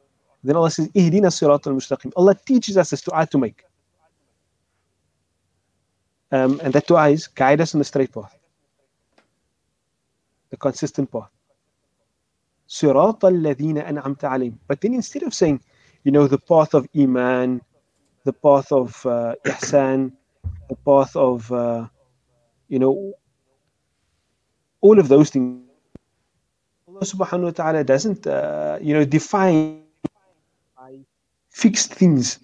[0.43, 2.13] Then Allah says, Ihdina sirat al-mustaqim.
[2.15, 3.63] Allah teaches us this dua to make.
[6.32, 8.36] Um, and that dua is guide us on the straight path,
[10.49, 11.30] the consistent path.
[12.67, 14.58] Sirat an'amta alayhim.
[14.67, 15.62] But then instead of saying,
[16.04, 17.62] you know, the path of Iman,
[18.23, 20.13] the path of uh, Ihsan,
[20.69, 21.88] the path of, uh,
[22.67, 23.13] you know,
[24.80, 25.67] all of those things,
[26.88, 29.84] Allah subhanahu wa ta'ala doesn't, uh, you know, define
[31.52, 32.40] fixed things.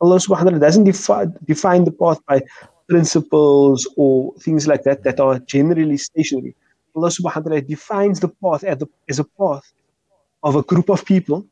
[0.00, 2.40] Allah subhanahu wa ta'ala doesn't defi- define the path by
[2.88, 6.54] principles or things like that that are generally stationary.
[6.94, 9.72] Allah subhanahu wa ta'ala defines the path as, the, as a path
[10.42, 11.46] of a group of people.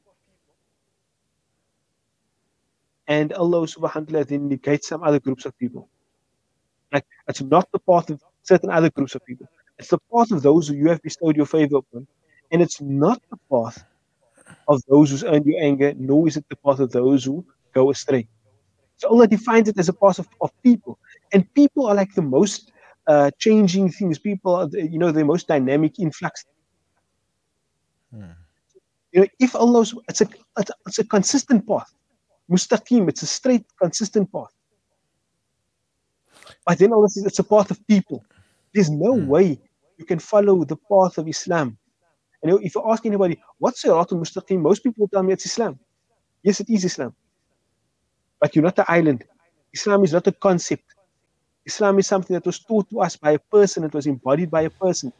[3.08, 5.88] And Allah subhanahu wa ta'ala then negates some other groups of people.
[6.92, 9.48] Like it's not the path of certain other groups of people.
[9.78, 12.06] It's the path of those who you have bestowed your favor upon.
[12.52, 13.84] And it's not the path
[14.68, 17.90] of those who earn your anger, nor is it the path of those who go
[17.90, 18.28] astray.
[18.96, 20.98] So Allah defines it as a path of, of people.
[21.32, 22.72] And people are like the most
[23.06, 24.18] uh, changing things.
[24.18, 26.44] People are, the, you know, the most dynamic influx.
[29.12, 31.92] You know, if Allah, it's a, it's a, it's a consistent path.
[32.50, 34.52] Mustaqim, it's a straight, consistent path.
[36.66, 38.24] But then Allah says it's a path of people.
[38.72, 39.60] There's no way
[39.98, 41.78] you can follow the path of Islam.
[42.44, 44.60] Know, if you ask anybody, what's Sirat al-Mustaqim?
[44.60, 45.78] Most people will tell me it's Islam.
[46.42, 47.14] Yes, it is Islam.
[48.38, 49.24] But you're not the island.
[49.72, 50.84] Islam is not a concept.
[51.64, 54.62] Islam is something that was taught to us by a person, it was embodied by
[54.62, 55.12] a person.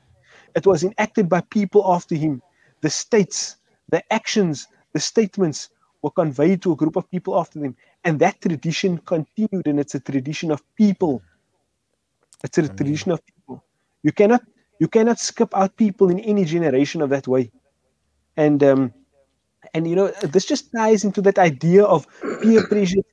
[0.55, 2.43] It was enacted by people after him.
[2.83, 3.57] The states,
[3.89, 5.71] the actions, the statements
[6.03, 7.75] were conveyed to a group of people after them.
[8.05, 11.23] And that tradition continued, and it's a tradition of people.
[12.45, 13.65] It's a tradition of people.
[14.03, 14.43] You cannot
[14.79, 17.51] you cannot skip out people in any generation of that way.
[18.37, 18.93] And um,
[19.73, 22.07] and you know this just ties into that idea of
[22.43, 23.07] peer pressure,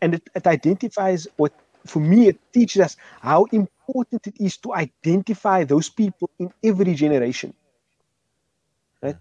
[0.00, 1.52] and it, it identifies what
[1.86, 6.94] for me it teaches us how important it is to identify those people in every
[6.94, 7.52] generation.
[9.02, 9.16] Right?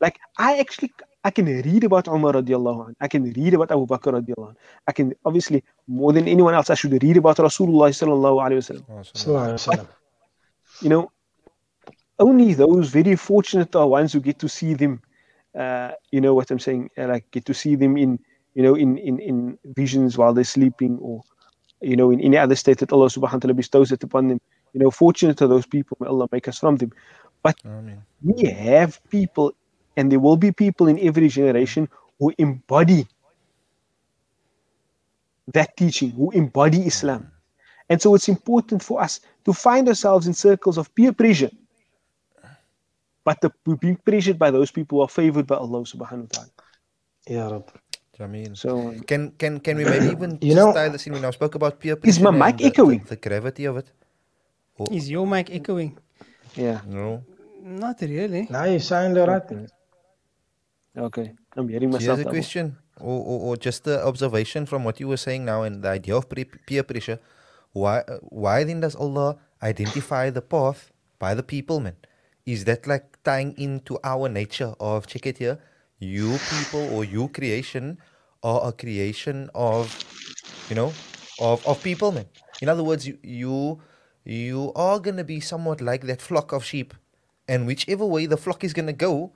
[0.00, 0.92] Like I actually
[1.24, 2.96] I can read about Umar radiallahu anh.
[3.00, 4.56] I can read about Abu Bakr radiallahu anh.
[4.86, 9.88] I can obviously more than anyone else I should read about Rasulullah sallallahu alaihi wasallam.
[10.82, 10.82] Sallallahu alaihi wasallam.
[10.82, 11.10] You know,
[12.18, 15.00] only those very fortunate are ones who get to see them.
[15.54, 16.90] Uh, you know what I'm saying?
[16.98, 18.18] Uh, like get to see them in
[18.54, 21.22] you know in in in visions while they're sleeping or
[21.80, 24.40] you know in any other state that Allah subhanahu wa ta'ala bestows it upon them.
[24.72, 25.96] You know, fortunate are those people.
[26.00, 26.90] May Allah make us from them.
[27.42, 28.02] But Ameen.
[28.22, 29.52] we have people,
[29.96, 33.06] and there will be people in every generation who embody
[35.52, 37.30] that teaching, who embody Islam.
[37.94, 41.50] And so it's important for us to find ourselves in circles of peer pressure.
[43.22, 46.32] But the, we're being pressured by those people who are favored by Allah subhanahu wa
[46.34, 46.50] ta'ala.
[47.30, 47.70] Ya Rab.
[48.18, 48.58] Jameen.
[48.58, 51.14] So um, Can can can we maybe even You just know- tie this in?
[51.14, 52.10] We now spoke about peer pressure.
[52.10, 53.00] Is my mic and the- echoing?
[53.06, 53.86] The, the gravity of it.
[54.90, 55.94] Is your mic echoing?
[56.58, 57.22] yeah, No.
[57.62, 58.50] Not really.
[58.50, 59.46] Now you sound alright.
[60.98, 61.32] okay.
[61.56, 62.20] I'm hearing Here's myself.
[62.20, 65.80] a question, or, or, or just the observation from what you were saying now, and
[65.82, 67.18] the idea of pre- peer pressure.
[67.74, 71.96] Why why then does Allah identify the path by the people, man?
[72.46, 75.58] Is that like tying into our nature of check it here?
[75.98, 77.98] You people or you creation
[78.44, 79.90] are a creation of,
[80.70, 80.92] you know,
[81.40, 82.26] of of people, man.
[82.62, 83.80] In other words, you you
[84.24, 86.94] you are gonna be somewhat like that flock of sheep,
[87.48, 89.32] and whichever way the flock is gonna go,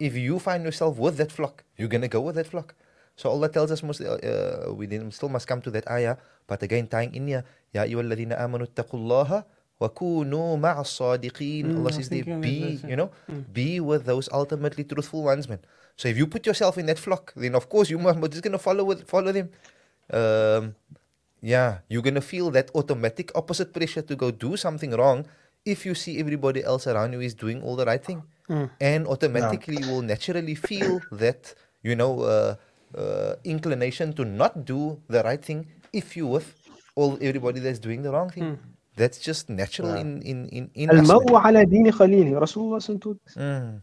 [0.00, 2.74] if you find yourself with that flock, you're gonna go with that flock.
[3.20, 6.16] So Allah tells us must, uh, uh, we still must come to that ayah,
[6.48, 7.44] but again tying in here,
[7.76, 9.44] Ya ayyuhalladhina amanu taqullaha
[9.76, 10.56] wa kunu
[10.88, 11.68] sadiqeen.
[11.68, 13.12] Mm, Allah says there, thinking of that be, you know,
[13.52, 15.60] be with those ultimately truthful ones, man.
[16.00, 18.40] So if you put yourself in that flock, then of course you must we're just
[18.40, 19.52] gonna follow with follow them.
[20.08, 20.72] Um,
[21.44, 25.28] yeah, you're gonna feel that automatic opposite pressure to go do something wrong
[25.68, 28.24] if you see everybody else around you is doing all the right thing,
[28.80, 31.52] and automatically you will naturally feel that
[31.84, 32.56] you know uh,
[32.97, 36.47] uh, inclination to not do the right thing if you with
[36.95, 38.57] all everybody that's doing the wrong thing.
[38.97, 41.05] That's just natural in in in in us, man.
[41.05, 43.01] المرء على دين خليله Rasulullah said
[43.35, 43.81] Mm.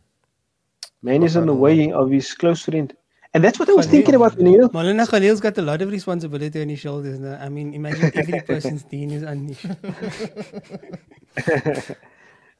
[1.02, 2.94] Man is in the way of his close friend.
[3.34, 3.92] And that's what I was Khalil.
[3.96, 4.68] thinking about when you know.
[4.68, 7.36] Maulana Khalil's got a lot of responsibility on his shoulders now.
[7.40, 9.60] I mean, imagine every person's deen is on his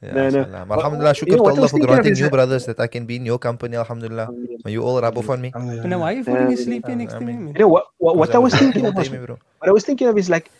[0.00, 0.42] Yeah, No, no.
[0.46, 0.68] salam.
[0.68, 3.16] But, Alhamdulillah, you shukr know, to Allah for granting you brothers that I can be
[3.18, 4.30] in your company, Alhamdulillah.
[4.64, 5.50] May you all rub off on me.
[5.50, 7.34] But now, why are you falling asleep here next to me?
[7.34, 7.90] You know what?
[7.98, 10.50] What, what I was thinking of was, what I was thinking of is like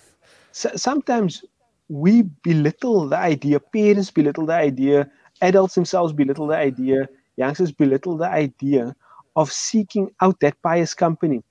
[0.53, 1.45] sometimes
[1.89, 5.09] we belittle the idea, parents belittle the idea,
[5.41, 8.95] adults themselves belittle the idea, youngsters belittle the idea
[9.37, 11.43] of seeking out that pious company.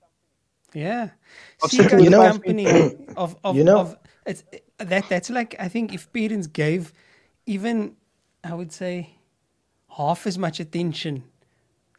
[0.73, 1.09] Yeah.
[1.63, 2.67] Of Seek out with the the company
[3.15, 4.43] of, of, You know- of it's,
[4.77, 6.91] that that's like I think if parents gave
[7.47, 7.95] even
[8.43, 9.15] I would say
[9.97, 11.23] half as much attention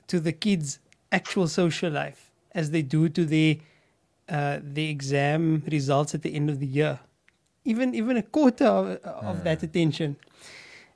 [0.06, 0.78] to the kids'
[1.10, 3.56] actual social life as they do to their
[4.28, 7.00] uh, the exam results at the end of the year.
[7.64, 10.16] Even even a quarter of, of that attention.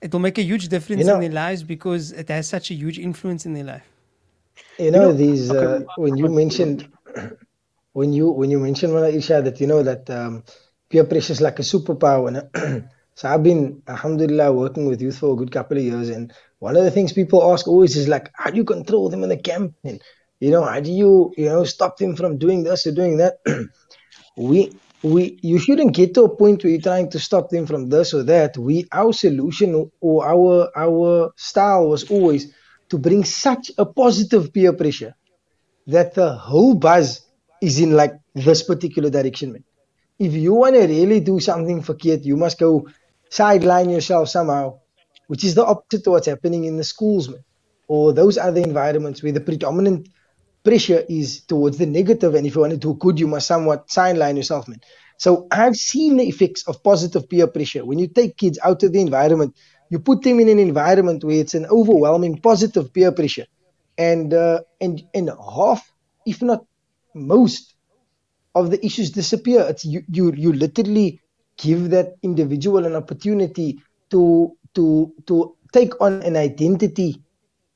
[0.00, 2.70] It will make a huge difference You know- in their lives because it has such
[2.70, 3.88] a huge influence in their life.
[4.78, 6.88] You know, know, these uh, when you mentioned
[7.92, 10.44] when you when you mentioned Mala Isha that you know that um,
[10.90, 12.48] peer pressure is like a superpower.
[13.14, 16.76] so I've been Alhamdulillah working with youth for a good couple of years, and one
[16.76, 19.36] of the things people ask always is like, how do you control them in the
[19.36, 19.74] camp?
[19.84, 20.00] And
[20.40, 23.38] you know, how do you you know stop them from doing this or doing that?
[24.36, 27.88] we we you shouldn't get to a point where you're trying to stop them from
[27.88, 28.56] this or that.
[28.56, 32.54] We our solution or our our style was always
[32.88, 35.14] to bring such a positive peer pressure
[35.86, 37.20] that the whole buzz
[37.60, 39.64] is in like this particular direction, man.
[40.18, 42.86] If you want to really do something for kid, you must go
[43.32, 44.78] sideline yourself somehow,
[45.28, 47.42] which is the opposite to what's happening in the schools, man,
[47.88, 50.08] or those other environments where the predominant
[50.62, 53.90] pressure is towards the negative, and if you want to do good, you must somewhat
[53.90, 54.80] sideline yourself, man.
[55.16, 57.86] So I've seen the effects of positive peer pressure.
[57.86, 59.56] When you take kids out of the environment,
[59.88, 63.46] you put them in an environment where it's an overwhelming positive peer pressure,
[63.96, 65.90] and uh, and and half,
[66.26, 66.66] if not
[67.14, 67.74] most,
[68.54, 69.64] of the issues disappear.
[69.70, 71.21] It's you you you literally
[71.62, 73.78] give that individual an opportunity
[74.10, 74.22] to
[74.74, 77.22] to to take on an identity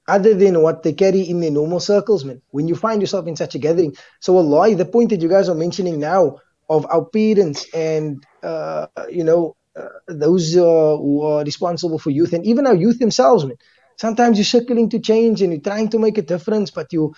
[0.09, 2.41] other than what they carry in their normal circles, man.
[2.51, 3.97] When you find yourself in such a gathering.
[4.21, 8.87] So Allah, the point that you guys are mentioning now of our parents and uh,
[9.11, 13.45] you know uh, those uh, who are responsible for youth and even our youth themselves,
[13.45, 13.57] man.
[13.99, 17.15] Sometimes you're circling to change and you're trying to make a difference, but you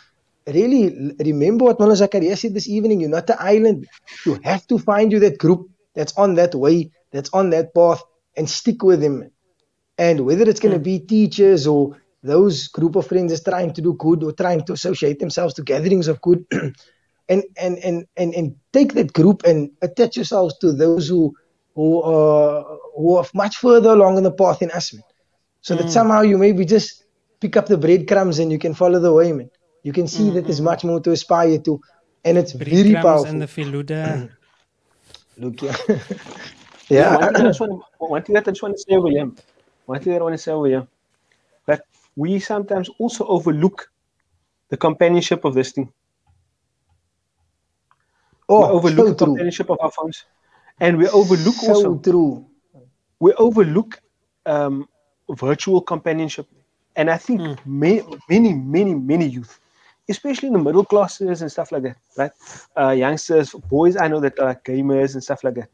[0.47, 3.01] really remember what Mullah Zakaria said this evening.
[3.01, 3.87] You're not an island.
[4.25, 8.01] You have to find you that group that's on that way, that's on that path,
[8.37, 9.33] and stick with him.
[9.99, 10.85] And whether it's going to hmm.
[10.85, 14.75] be teachers or those group of friends is trying to do good or trying to
[14.75, 16.47] associate themselves to gatherings of good,
[17.29, 21.35] and, and and and and take that group and attach yourselves to those who
[21.75, 25.03] who are who are much further along in the path in us, man.
[25.63, 25.97] So that hmm.
[25.99, 27.05] somehow you maybe just
[27.41, 29.51] pick up the breadcrumbs and you can follow the way, man.
[29.83, 30.65] You can see that there's hmm.
[30.73, 31.81] much more to aspire to,
[32.25, 33.27] and it's very powerful.
[33.27, 34.31] and the Filuda.
[35.39, 35.77] Look, yeah,
[36.91, 37.17] Yeah, yeah.
[37.17, 39.31] one, thing I just want, one thing that I just want to say over here,
[39.87, 40.87] one thing that I want to say over here,
[41.67, 41.83] that
[42.17, 43.89] we sometimes also overlook
[44.71, 45.93] the companionship of this thing.
[48.57, 50.25] we Oh, overlook so the true, companionship of our phones,
[50.81, 52.47] and we overlook so also true.
[53.21, 54.01] we overlook
[54.47, 54.89] um,
[55.31, 56.47] virtual companionship.
[56.97, 59.61] And I think ma- many, many, many youth,
[60.09, 62.31] especially in the middle classes and stuff like that, right?
[62.77, 65.69] Uh, youngsters, boys, I know that are gamers and stuff like that.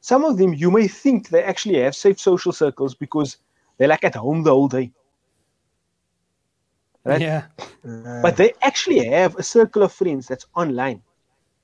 [0.00, 3.38] Some of them, you may think they actually have safe social circles because
[3.78, 4.92] they're like at home the whole day.
[7.04, 7.20] Right?
[7.20, 7.44] Yeah.
[7.82, 11.02] But they actually have a circle of friends that's online.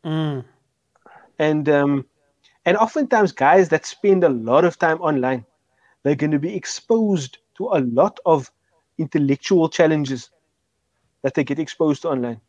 [0.05, 0.45] Mm.
[1.39, 2.05] and um,
[2.65, 5.45] and oftentimes guys that spend a lot of time online
[6.03, 8.51] they're going to be exposed to a lot of
[8.99, 10.31] intellectual challenges
[11.23, 12.41] that they get exposed to online.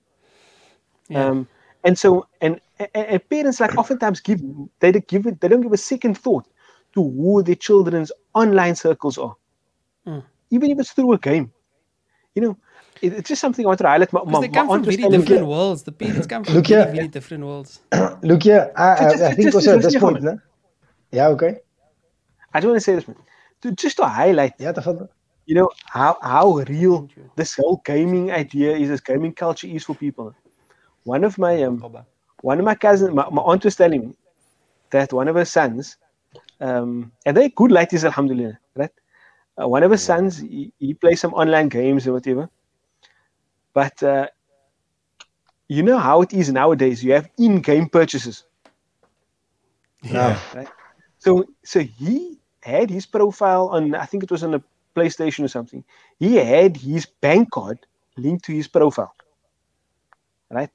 [1.10, 1.26] Yeah.
[1.26, 1.48] Um,
[1.84, 4.42] and so, and, and, and parents like oftentimes give
[4.80, 6.46] they give it, they don't give a second thought
[6.94, 9.36] to who their children's online circles are,
[10.08, 10.24] mm.
[10.50, 11.52] even if it's through a game.
[12.36, 12.58] You know,
[13.02, 14.14] it, it's just something I want to highlight.
[14.14, 15.84] My, my, they come my from very different worlds.
[15.84, 17.82] The parents come from very, very different worlds.
[18.24, 20.40] look here, I, think just, I, think just, also at this point, no?
[21.12, 21.58] yeah, okay.
[22.54, 23.06] I just want to say this,
[23.62, 24.54] to, just to highlight.
[24.60, 25.08] Yeah, definitely
[25.46, 29.96] you know how how real this whole gaming idea is, this gaming culture is for
[29.96, 30.34] people.
[31.04, 31.84] One of my um,
[32.42, 34.14] one of my cousins, my, my aunt was telling me
[34.92, 35.98] that one of her sons,
[36.60, 38.92] um, and they're good ladies, alhamdulillah, right?
[39.62, 42.50] Uh, one of her sons, he, he plays some online games or whatever.
[43.74, 44.28] But uh,
[45.68, 47.04] you know how it is nowadays.
[47.04, 48.46] You have in-game purchases.
[50.04, 50.40] Yeah.
[50.54, 50.70] Right?
[51.20, 54.64] So so he had his profile on I think it was on a
[54.94, 55.84] PlayStation or something.
[56.20, 57.80] He had his bank card
[58.18, 59.14] linked to his profile.
[60.50, 60.70] Right?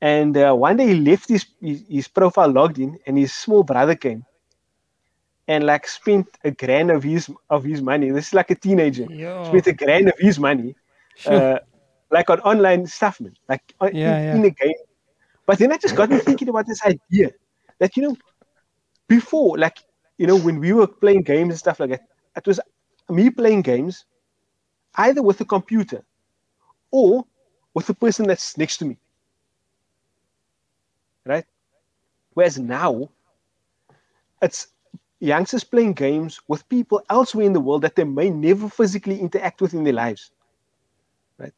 [0.00, 3.62] And uh, one day he left his, his his profile logged in and his small
[3.62, 4.24] brother came
[5.48, 8.10] and like spent a grand of his of his money.
[8.10, 9.06] This is like a teenager.
[9.08, 9.44] Yo.
[9.44, 10.76] Spent a grand of his money.
[11.26, 11.58] Uh,
[12.10, 13.34] like on online stuff, man.
[13.48, 14.36] Like on, Yeah, in, yeah.
[14.36, 14.80] in a game.
[15.46, 17.30] But then I just got me thinking about this idea
[17.78, 18.16] that you know
[19.08, 19.78] before, like,
[20.18, 22.02] you know, when we were playing games and stuff like that,
[22.36, 22.60] it was
[23.08, 24.04] me playing games
[24.96, 26.02] either with a computer
[26.90, 27.24] or
[27.74, 28.96] with the person that's next to me.
[31.24, 31.44] Right?
[32.34, 33.10] Whereas now,
[34.42, 34.68] it's
[35.20, 39.60] youngsters playing games with people elsewhere in the world that they may never physically interact
[39.60, 40.30] with in their lives.
[41.38, 41.52] Right?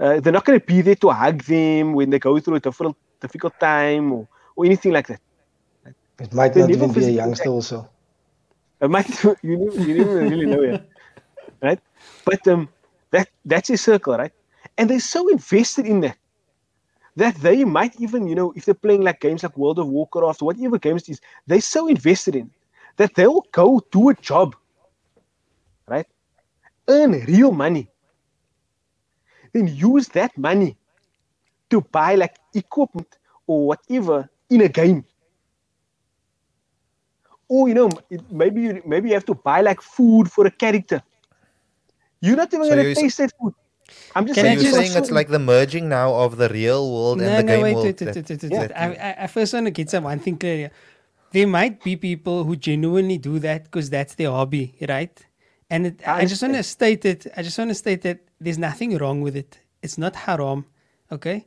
[0.00, 2.60] Uh, they're not going to be there to hug them when they go through a
[2.60, 5.20] difficult, difficult time or, or anything like that.
[6.18, 7.88] It might They not even be a youngster also.
[8.82, 10.78] Might you never, you never really know it,
[11.62, 11.80] right?
[12.24, 12.68] But um,
[13.12, 14.32] that that's a circle, right?
[14.76, 16.18] And they're so invested in that
[17.16, 20.42] that they might even, you know, if they're playing like games like World of Warcraft
[20.42, 22.50] or whatever games it is, they're so invested in
[22.96, 24.56] that they'll go do a job,
[25.86, 26.06] right?
[26.88, 27.88] Earn real money,
[29.52, 30.76] then use that money
[31.70, 35.04] to buy like equipment or whatever in a game
[37.48, 40.50] or you know, it- maybe you maybe you have to buy like food for a
[40.50, 41.02] character.
[42.20, 43.54] You're not even So gonna taste that food.
[44.14, 44.54] I'm just Can So I saying.
[44.54, 47.42] you're just- saying it's like the merging now of the real world No, and the
[47.42, 47.86] no, game wait, world.
[47.86, 48.72] wait, wait, that- wait, wait, that wait.
[48.72, 50.70] I, I, I first want to get some one thing clear here.
[51.32, 55.14] There might be people who genuinely do that because that's their hobby, right?
[55.70, 57.26] And it, I I just want to state it.
[57.36, 59.58] I just want to state that there's nothing wrong with it.
[59.82, 60.66] It's not haram,
[61.10, 61.46] okay?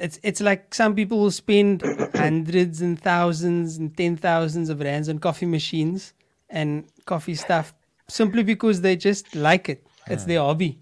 [0.00, 1.82] It's it's like some people will spend
[2.14, 6.12] hundreds and thousands and ten thousands of rands on coffee machines
[6.50, 7.74] and coffee stuff
[8.08, 9.86] simply because they just like it.
[10.08, 10.78] It's their hobby.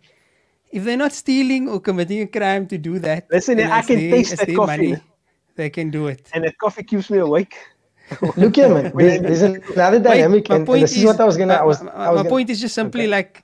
[0.70, 4.10] If they're not stealing or committing a crime to do that, Listen, I can their-
[4.10, 4.96] taste it's that their coffee, money.
[5.56, 6.28] They can do it.
[6.34, 7.56] and that coffee keeps me awake.
[8.36, 8.92] Look here, man.
[8.96, 11.54] There's, there's another dynamic, my and, and point this is, what I was gonna.
[11.54, 11.80] I was.
[11.82, 13.08] my, I was my gonna, point is just simply Okay.
[13.10, 13.43] like,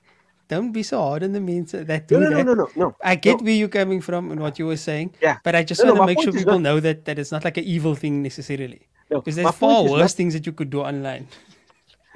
[0.51, 2.45] don't be so hard on the means that do No, no, that.
[2.45, 2.95] no, no, no, no.
[3.01, 3.45] I get no.
[3.45, 5.07] where you're coming from and what you were saying.
[5.21, 5.37] Yeah.
[5.45, 7.45] But I just No, want to make sure people not- know that, that it's not
[7.45, 8.81] like an evil thing necessarily.
[9.09, 11.27] No, Because there's far worse not- things that you could do online.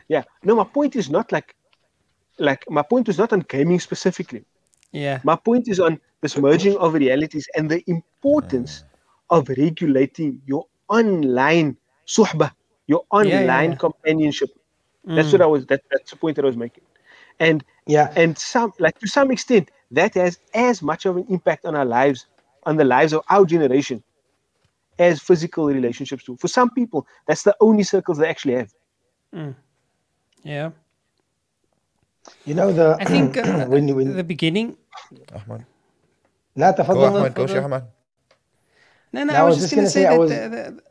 [0.07, 0.23] Yeah.
[0.43, 1.55] No, my point is not like,
[2.37, 4.43] like my point is not on gaming specifically.
[4.91, 5.19] Yeah.
[5.23, 8.83] My point is on this merging of realities and the importance
[9.31, 11.75] of regulating your online
[12.05, 12.51] suhbah,
[12.85, 13.77] your online yeah.
[13.85, 14.51] companionship.
[15.05, 15.33] That's mm.
[15.33, 15.65] what I was.
[15.65, 16.83] That, that's the point that I was making
[17.38, 18.12] And yeah.
[18.16, 21.84] and some like to some extent that has as much of an impact on our
[21.84, 22.26] lives,
[22.64, 24.02] on the lives of our generation,
[24.98, 26.36] as physical relationships do.
[26.36, 28.70] For some people, that's the only circles they actually have.
[30.44, 30.70] Yeah.
[32.44, 32.96] You know the.
[33.00, 34.76] I think uh, when you when the beginning.
[35.34, 35.64] Ahmad.
[36.56, 37.64] لا Go تفضل Ahmad, go hold Sheikh on.
[37.64, 37.84] Ahmad.
[39.12, 40.20] No, no, No, I was just, going to say, I that.
[40.20, 40.82] was- the- the-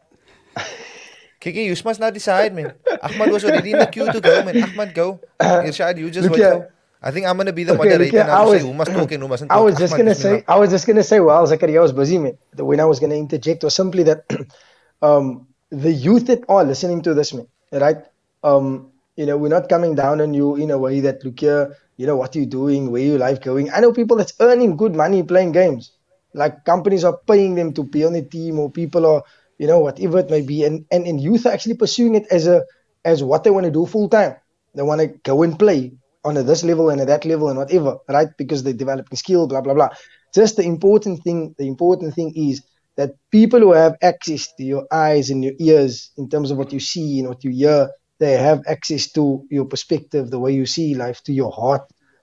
[1.44, 2.72] Kiki, you must not decide, man.
[3.02, 4.56] Ahmad was already in the queue to go, man.
[4.66, 5.20] Ahmad, go.
[5.40, 6.66] Irshad, you just look go.
[7.02, 8.90] I think I'm going to be the Okay, moderator now I was- say who must
[8.90, 10.42] talk and who mustn't I was just Ahmad, gonna say.
[10.48, 13.16] I was just gonna say, while Zakaria was busy, man, the when I was gonna
[13.26, 14.24] interject was simply that,
[15.02, 17.98] um, the youth that are listening to this, man, right?
[18.42, 21.76] Um, you know, we're not coming down on you in a way that look here,
[21.98, 23.70] you know, what you doing, where your life going.
[23.70, 25.92] I know people that's earning good money playing games,
[26.32, 29.22] like companies are paying them to be on the team, or people are,
[29.58, 32.64] you know, whatever it may be, and and, youth are actually pursuing it as a
[33.04, 34.36] as what they want to do full time.
[34.74, 35.92] They want to go and play
[36.24, 38.28] on this level and a that level and whatever, right?
[38.36, 39.90] Because they're developing skill, blah blah blah.
[40.34, 42.62] Just the important thing, the important thing is
[42.96, 46.72] that people who have access to your eyes and your ears in terms of what
[46.72, 50.66] you see and what you hear, they have access to your perspective, the way you
[50.66, 51.82] see life, to your heart.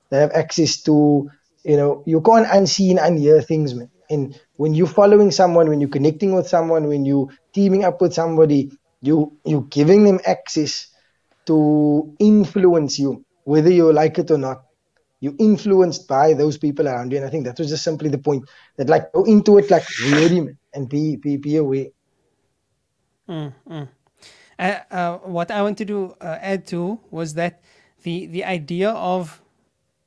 [0.09, 1.29] They have access to,
[1.63, 3.89] you know, you can't unsee and unhear things, man.
[4.09, 8.13] And when you're following someone, when you're connecting with someone, when you're teaming up with
[8.13, 8.69] somebody,
[9.01, 10.85] you you're giving them access
[11.47, 14.61] to influence you, whether you like it or not.
[15.19, 17.17] You're influenced by those people around you.
[17.17, 18.45] And I think that was just simply the point.
[18.77, 21.87] That like go into it like really and be be be aware.
[23.27, 23.87] Mm, mm.
[24.59, 27.63] Uh, uh, what I wanted to uh, add to was that
[28.03, 29.41] the the idea of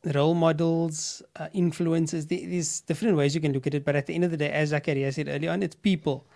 [0.07, 3.85] role models, uh, influences, the, there's different ways you can look at it.
[3.85, 6.27] But at the end of the day, as Zakaria said earlier on, it's people.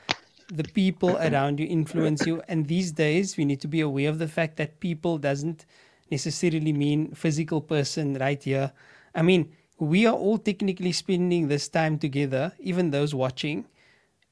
[0.48, 4.18] The people around you influence you, and these days we need to be aware of
[4.18, 5.66] the fact that people doesn't
[6.10, 8.72] necessarily mean physical person right here.
[9.14, 13.66] I mean, we are all technically spending this time together, even those watching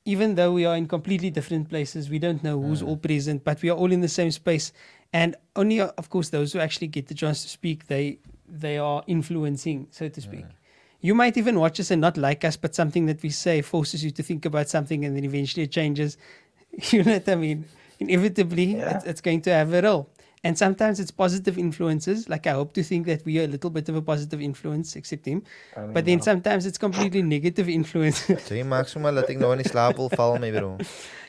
[0.07, 3.61] even though we are in completely different places, we don't know who's all present, but
[3.61, 4.73] we are all in the same space.
[5.13, 9.03] And only, of course, those who actually get the chance to speak, they they are
[9.07, 10.45] influencing, so to speak.
[10.45, 10.53] Mm.
[11.01, 14.03] You might even watch us and not like us, but something that we say forces
[14.05, 16.17] you to think about something, and then eventually it changes.
[16.93, 17.65] You know what I mean?
[18.01, 18.97] Inevitably, Yeah.
[18.97, 20.09] it's, it's going to have a role.
[20.45, 22.29] And sometimes it's positive influences.
[22.29, 24.95] Like I hope to think that we are a little bit of a positive influence,
[24.95, 25.43] except him.
[25.93, 28.47] but then sometimes it's completely negative influences.
[28.51, 30.77] Jy maak sommer dat ek nou in die slaap wil val, my bro.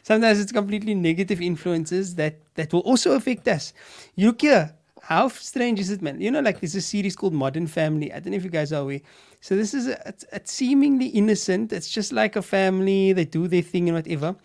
[0.04, 3.74] sometimes it's completely negative influences that that will also affect us.
[4.16, 4.76] You look here,
[5.08, 6.20] how strange is it, man?
[6.20, 8.12] You know, like there's a series called Modern Family.
[8.12, 9.00] I don't know if you guys are aware.
[9.40, 11.72] So this is a, seemingly innocent.
[11.72, 13.14] It's just like a family.
[13.14, 14.36] They do their thing and whatever.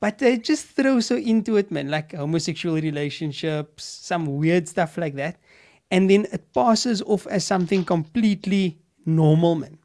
[0.00, 5.14] But they just throw so into it, man, like homosexual relationships, some weird stuff like
[5.14, 5.38] that.
[5.90, 9.78] And then it passes off as something completely normal, man.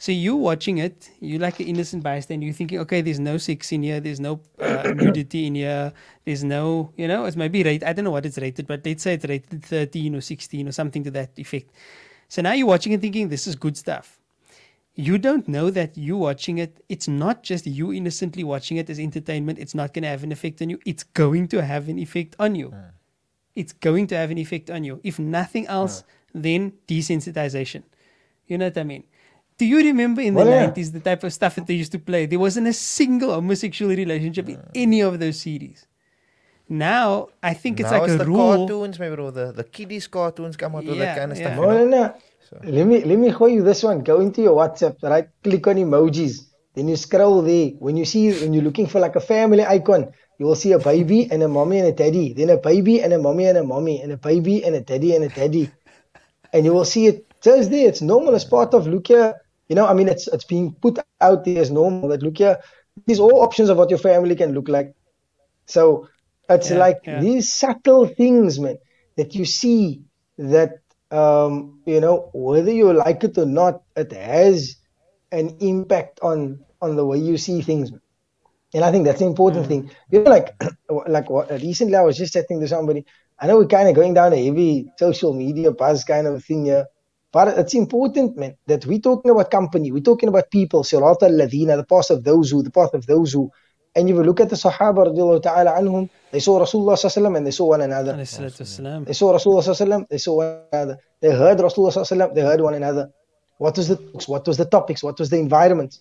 [0.00, 2.46] So you watching it, you like an innocent bystander.
[2.46, 5.92] You're thinking, okay, there's no sex in here, there's no uh, nudity in here,
[6.24, 7.84] there's no, you know, it's maybe rated.
[7.84, 10.72] I don't know what it's rated, but let's say it's rated 13 or 16 or
[10.72, 11.70] something to that effect.
[12.28, 14.18] So now you're watching and thinking, this is good stuff.
[14.94, 16.82] You don't know that you watching it.
[16.88, 19.58] It's not just you innocently watching it as entertainment.
[19.58, 20.78] It's not going to have an effect on you.
[20.86, 22.72] It's going to have an effect on you.
[23.54, 24.98] It's going to have an effect on you.
[25.04, 27.82] If nothing else, then desensitization.
[28.46, 29.04] You know what I mean?
[29.60, 30.70] Do you remember in the Well, yeah.
[30.70, 32.22] 90s the type of stuff that they used to play?
[32.32, 35.86] There wasn't a single homosexual relationship in any of those series.
[36.68, 38.66] Now I think it's now like it's a the rule.
[38.66, 41.44] cartoons, maybe or the, the kiddies cartoons come out with Yeah, that kind of yeah.
[41.44, 41.56] stuff.
[41.60, 42.06] No, You no, know?
[42.06, 42.70] no.
[42.78, 43.98] Let me let me show you this one.
[44.10, 45.28] Go into your WhatsApp, right?
[45.44, 46.34] Click on emojis.
[46.74, 47.68] Then you scroll there.
[47.84, 50.02] When you see when you're looking for like a family icon,
[50.38, 52.32] you will see a baby and a mommy and a daddy.
[52.32, 55.14] Then a baby and a mommy and a mommy and a baby and a daddy
[55.14, 55.70] and a daddy.
[56.52, 57.88] And you will see it just there.
[57.88, 59.34] It's normal as part of look here.
[59.70, 62.58] You know, I mean it's it's being put out there as normal that look here.
[63.06, 64.94] These all options of what your family can look like.
[65.66, 66.08] So
[66.48, 67.24] it's Yeah, like yeah.
[67.24, 68.78] these subtle things, man,
[69.16, 70.04] that you see
[70.38, 70.80] that
[71.12, 74.76] um, you know, whether you like it or not, it has
[75.32, 77.92] an impact on on the way you see things.
[77.92, 78.02] man.
[78.74, 79.90] And I think that's the important thing.
[80.10, 80.54] You know, like
[81.08, 83.04] like what, recently I was just chatting to somebody.
[83.38, 86.66] I know we're kind of going down a heavy social media buzz kind of thing
[86.66, 86.86] here.
[87.32, 91.76] But it's important, man, that we're talking about company, we're talking about people, Sirat al-Ladina,
[91.76, 93.50] the path of those who, the path of those who.
[93.94, 97.36] And if you look at the Sahaba ta'ala anhum, they saw Rasulullah sallallahu alaihi wasallam
[97.36, 98.14] and they saw one another.
[98.14, 99.06] Alayhi salatu wassalam.
[99.06, 100.98] They saw Rasulullah sallallahu alaihi wasallam, they saw one another.
[101.20, 103.10] They heard Rasulullah sallallahu alaihi wasallam, they heard one another.
[103.58, 105.02] What was the what was the topics?
[105.02, 105.98] What was the environment?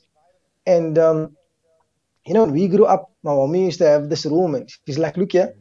[0.65, 1.35] And um,
[2.25, 4.97] you know, when we grew up, my mommy used to have this room, and she's
[4.97, 5.53] like, "Look here,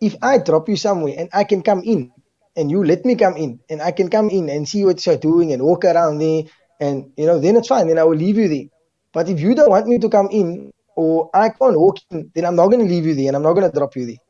[0.00, 2.12] if I drop you somewhere and I can come in,
[2.56, 5.16] and you let me come in, and I can come in and see what you're
[5.16, 6.44] doing and walk around there,
[6.80, 7.88] and you know, then it's fine.
[7.88, 8.66] Then I will leave you there.
[9.12, 12.44] But if you don't want me to come in, or I can't walk in, then
[12.44, 14.22] I'm not going to leave you there, and I'm not going to drop you there.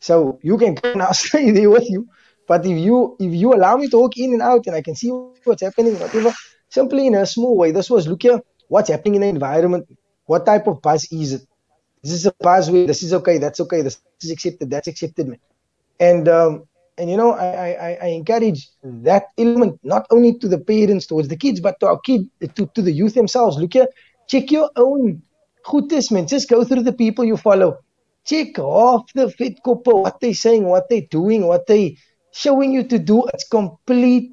[0.00, 2.08] So you can come I'll stay there with you.
[2.46, 4.94] But if you if you allow me to walk in and out and I can
[4.94, 6.34] see what's happening, whatever,
[6.68, 7.70] simply in a small way.
[7.70, 9.86] This was look here, what's happening in the environment.
[10.26, 11.42] What type of buzz is it?
[12.02, 15.28] This is a buzz where this is okay, that's okay, this is accepted, that's accepted,
[15.28, 15.38] man.
[15.98, 16.64] And um,
[16.98, 21.28] and you know, I, I I- encourage that element not only to the parents towards
[21.28, 22.22] the kids, but to our kid,
[22.56, 23.56] to, to the youth themselves.
[23.58, 23.88] Look here,
[24.28, 25.22] check your own
[25.64, 26.26] goodness, man.
[26.26, 27.78] Just go through the people you follow.
[28.26, 31.96] Check off the fit couple, what they're saying, what they're doing, what they
[32.32, 33.26] showing you to do.
[33.34, 34.32] It's complete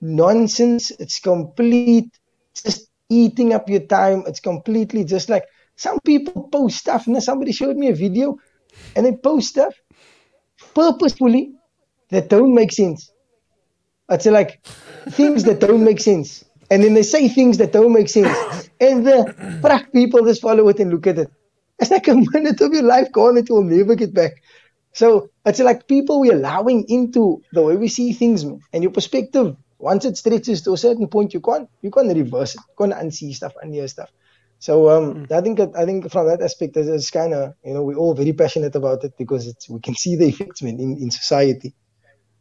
[0.00, 0.90] nonsense.
[0.92, 2.10] It's complete
[2.54, 4.24] just eating up your time.
[4.26, 5.44] It's completely just like
[5.76, 7.06] some people post stuff.
[7.06, 8.36] And somebody showed me a video
[8.96, 9.74] and they post stuff
[10.74, 11.57] purposefully
[12.10, 13.10] that don't make sense.
[14.08, 14.64] I'd say like
[15.10, 16.44] things that don't make sense.
[16.70, 18.70] And then they say things that don't make sense.
[18.80, 21.30] And the pracht people just follow it and look at it.
[21.78, 24.42] It's like a minute of your life gone that you'll never get back.
[24.92, 28.60] So it's like people we're allowing into the way we see things, man.
[28.72, 32.54] And your perspective, once it stretches to a certain point, you can't you can't reverse
[32.54, 32.62] it.
[32.68, 34.10] You can't unsee stuff, unhear stuff.
[34.58, 37.82] So um, I think I think from that aspect, it's, it's kind of you know
[37.82, 40.98] we're all very passionate about it because it's we can see the effects, man, in,
[40.98, 41.74] in society.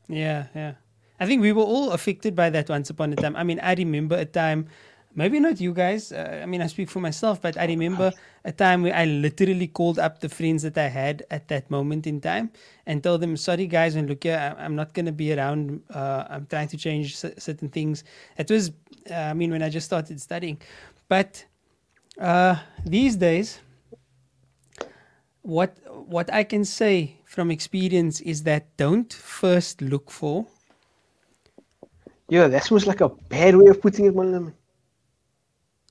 [0.07, 0.73] Yeah, yeah.
[1.19, 3.35] I think we were all affected by that once upon a time.
[3.35, 4.67] I mean, I remember a time,
[5.15, 6.11] maybe not you guys.
[6.11, 8.13] Uh, I mean, I speak for myself, but I remember
[8.45, 12.05] a time where I literally called up the friends that I had at that moment
[12.05, 12.51] in time
[12.85, 15.81] and told them, "Sorry, guys, and look here, I- I'm not going to be around.
[15.89, 18.03] Uh, I'm trying to change cer- certain things."
[18.37, 18.69] It was,
[19.09, 20.59] uh, I mean, when I just started studying,
[21.09, 21.45] but
[22.19, 23.59] uh, these days,
[25.47, 25.77] what
[26.15, 30.45] what I can say from experience is that don't first look for
[32.29, 34.53] Yeah, that seems like a bad way of putting it, man.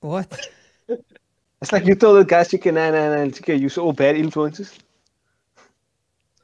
[0.01, 0.39] what
[1.61, 4.77] It's like you told the guys, chicken, nah, nah, nah, chicken, you all bad influences.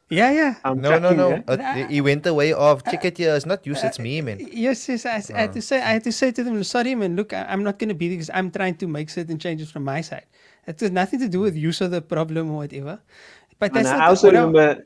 [0.10, 1.30] yeah yeah I'm No, no, tracking, no.
[1.30, 1.44] yeah.
[1.48, 1.58] Uh,
[1.88, 3.36] he went the way of check it here.
[3.36, 4.40] It's not you, it's me, man.
[4.40, 7.16] yes yes I, I had to say I had to say to them sorry man
[7.16, 9.84] look I, I'm not going to be because I'm trying to make certain changes from
[9.84, 10.26] my side
[10.68, 13.00] it has nothing to do with you or the problem or whatever
[13.60, 14.84] but And I also remember,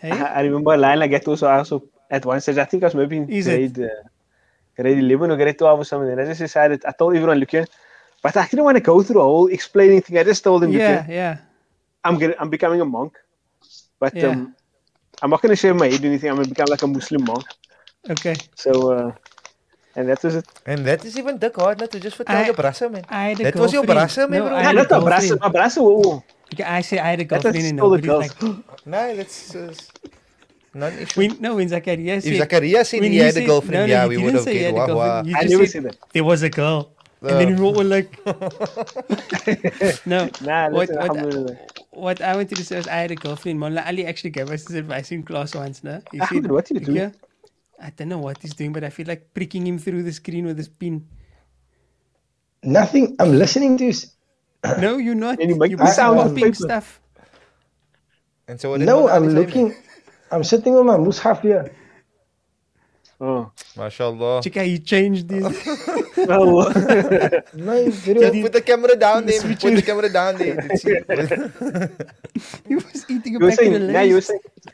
[0.00, 0.10] Hey?
[0.10, 1.46] I, I remember a line like that also.
[1.46, 3.88] I also at one stage, I think I was maybe in Is grade, uh,
[4.76, 6.10] grade 11 or grade 12 or something.
[6.10, 7.66] And I just decided, I told everyone, look here,
[8.22, 10.18] but I didn't want to go through the whole explaining thing.
[10.18, 11.38] I just told them, yeah here, yeah
[12.04, 13.14] I'm gonna, I'm becoming a monk,
[13.98, 14.24] but Yeah.
[14.24, 14.54] um,
[15.22, 16.30] I'm not gonna shave my head or anything.
[16.30, 17.44] I'm gonna become like a Muslim monk.
[18.10, 19.12] okay So, uh,
[19.96, 20.46] and that was it.
[20.66, 23.04] And that is even dik hard not to just vertel I- jou brasse, man.
[23.08, 23.98] I had a That was your girlfriend.
[24.10, 24.56] brasse, man, No, bro.
[24.56, 25.42] I Yeah, had not a brass, girlfriend.
[25.42, 25.78] a brass.
[25.78, 26.22] Oh,
[26.52, 28.28] Okay, I say I had a girlfriend and still the girls.
[28.42, 29.72] like Nee, that's uh,
[30.74, 31.18] non-issue.
[31.20, 33.74] when, no when Zakaria If said Zakaria said when he he had a said- girlfriend,
[33.74, 35.26] no, no, yeah, we didn't would have say he had a wah girlfriend.
[35.32, 35.38] wah.
[35.38, 35.96] I just never said said that.
[36.12, 36.80] there was a girl
[37.22, 38.10] and then we were like
[40.06, 41.58] no Nah, what, listen, what,
[41.90, 43.60] what I wanted to say was I had a girlfriend.
[43.60, 45.84] Mullah Ali actually gave us this advice in class once.
[45.84, 46.00] No?
[46.12, 47.12] He Ahmed, what did he do?
[47.82, 50.02] "Look here, I don't know what he's doing, but I feel like pricking him through
[50.04, 51.06] the screen with this pin.
[52.62, 53.16] Nothing.
[53.18, 53.94] I'm listening to you.
[54.78, 55.40] No, you're not.
[55.40, 57.00] And you make You're sound on popping stuff.
[58.48, 59.46] And so what did No, I'm Ali say, man?
[59.46, 59.74] looking.
[60.30, 61.72] I'm sitting on my mushaf here.
[63.20, 63.50] Oh.
[63.76, 64.42] MashaAllah.
[64.42, 65.44] Check how he changed this.
[66.28, 66.72] oh.
[66.72, 66.74] oh.
[67.54, 68.40] No, very Just well.
[68.40, 69.40] put the camera down there.
[69.42, 70.58] Put the camera down there.
[72.68, 74.22] He was eating a you were packet of saying, yeah, you were Lay's.
[74.22, 74.72] saying, No, man,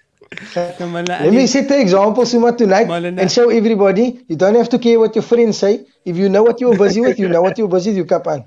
[0.57, 3.21] Let me set the example, Suma, tonight Malana.
[3.21, 5.87] and show everybody you don't have to care what your friends say.
[6.05, 8.27] If you know what you're busy with, you know what you're busy with, you cap
[8.27, 8.45] on.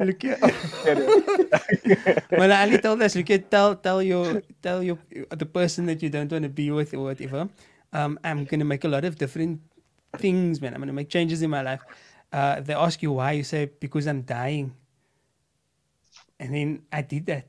[0.00, 0.38] Look here.
[2.30, 4.98] well, Ali told us, look at tell tell your tell your
[5.30, 7.48] the person that you don't want to be with or whatever.
[7.92, 9.60] Um, I'm gonna make a lot of different
[10.18, 10.74] things, man.
[10.74, 11.80] I'm gonna make changes in my life.
[12.32, 14.74] Uh, they ask you why, you say because I'm dying.
[16.38, 17.46] And then I did that.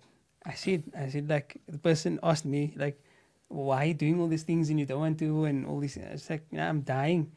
[0.50, 2.98] I said, I said like the person asked me like,
[3.50, 5.98] why are you doing all these things and you don't want to and all these.
[5.98, 7.32] I was like, nah, I'm dying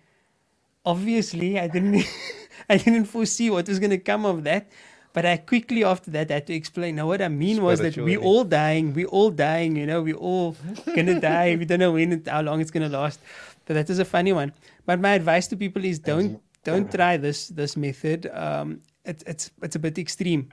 [0.85, 2.05] obviously I didn't
[2.69, 4.71] I didn't foresee what was gonna come of that.
[5.15, 6.97] But I quickly after that had to explain.
[6.97, 10.15] Now what I mean was that we all dying, we all dying, you know, we
[10.15, 10.57] all
[10.97, 11.57] gonna die.
[11.57, 13.21] We don't know when it, how long it's gonna last.
[13.67, 14.53] But that is a funny one.
[14.87, 18.31] But my advice to people is don't don't try this this method.
[18.33, 20.49] Um it's it's it's a bit extreme.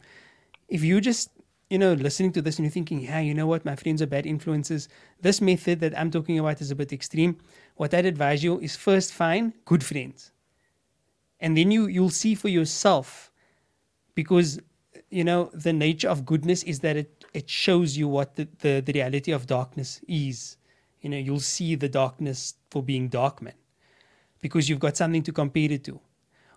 [0.67, 1.29] If you just
[1.69, 4.07] you know, listening to this and you're thinking, yeah, you know what, my friends are
[4.07, 4.89] bad influences.
[5.21, 7.37] This method that I'm talking about is a bit extreme.
[7.75, 10.31] What I'd advise you is first find good friends.
[11.39, 13.31] And then you you'll see for yourself
[14.13, 14.59] because
[15.09, 18.81] you know the nature of goodness is that it it shows you what the, the,
[18.81, 20.57] the reality of darkness is.
[21.01, 23.53] You know, you'll see the darkness for being dark man.
[24.41, 26.01] Because you've got something to compare it to.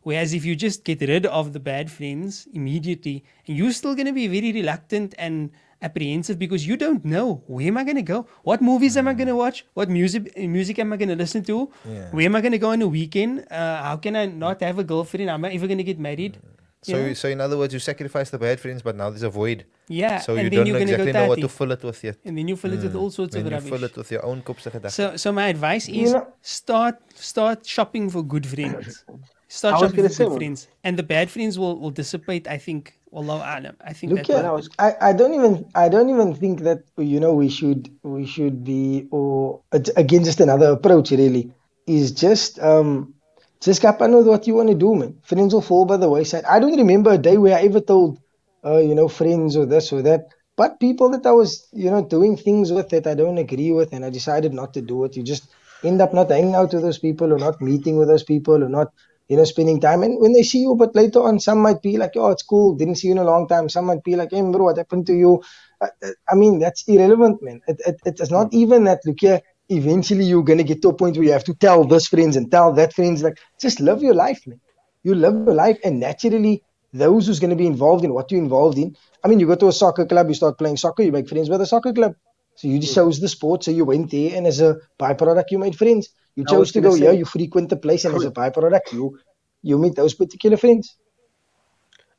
[0.02, 4.06] Whereas if you just get rid of the bad friends immediately, and you're still going
[4.06, 5.50] to be very reluctant and
[5.80, 9.14] apprehensive because you don't know where am I going to go, what movies am I
[9.14, 12.08] going to watch, what music music am I going to listen to, Yeah.
[12.10, 14.78] where am I going to go on a weekend, uh, how can I not have
[14.78, 16.38] a girlfriend, am I ever going to get married?
[16.86, 17.14] You So, know?
[17.14, 19.64] so in other words, you sacrifice the bad friends, but now there's a void.
[19.88, 21.48] yeah, So and you then don't you're know going to exactly go know what tatty.
[21.48, 22.16] to fill it with yet.
[22.24, 23.70] and then you fill it with all sorts Then of you rubbish.
[23.74, 24.90] fill it with your own kopsige gedachten.
[24.90, 29.04] So, so my advice is know- start start shopping for good friends.
[29.52, 31.90] Start I was shopping gonna for say good friends, and the bad friends will, will
[31.90, 32.48] dissipate.
[32.48, 32.98] I think.
[33.12, 33.76] Wallahu alam.
[33.84, 37.20] I think Look that was- I, I don't even I don't even think that you
[37.20, 41.52] know we should we should be or again just another approach really
[41.86, 43.12] is just um
[43.60, 46.08] just cap on with what you want to do man friends will fall by the
[46.08, 48.18] wayside I don't remember a day where I ever told
[48.64, 52.02] uh you know friends or this or that but people that I was you know
[52.02, 55.18] doing things with that I don't agree with and I decided not to do it
[55.18, 55.44] you just
[55.84, 58.70] end up not hanging out with those people or not meeting with those people or
[58.70, 58.88] not
[59.28, 60.02] you know, spending time.
[60.02, 62.74] And when they see you, but later on, some might be like, oh, it's cool,
[62.74, 63.68] didn't see you in a long time.
[63.68, 65.42] Some might be like, hey, bro, what happened to you?
[65.80, 65.88] I,
[66.30, 67.60] I mean, that's irrelevant, man.
[67.66, 70.94] It, it, it's not even that, look here, eventually you're going to get to a
[70.94, 73.22] point where you have to tell this friends and tell that friends.
[73.22, 74.60] Like, just love your life, man.
[75.02, 76.62] You love your life, and naturally,
[76.92, 78.96] those who's going to be involved in what you're involved in.
[79.24, 81.48] I mean, you go to a soccer club, you start playing soccer, you make friends
[81.48, 82.14] with a soccer club.
[82.54, 83.00] So you just hmm.
[83.00, 86.10] chose the sport, so you went there, and as a byproduct, you made friends.
[86.36, 89.18] You chose to go say- here, you frequent the place, and as a byproduct, you
[89.62, 90.96] you meet those particular friends.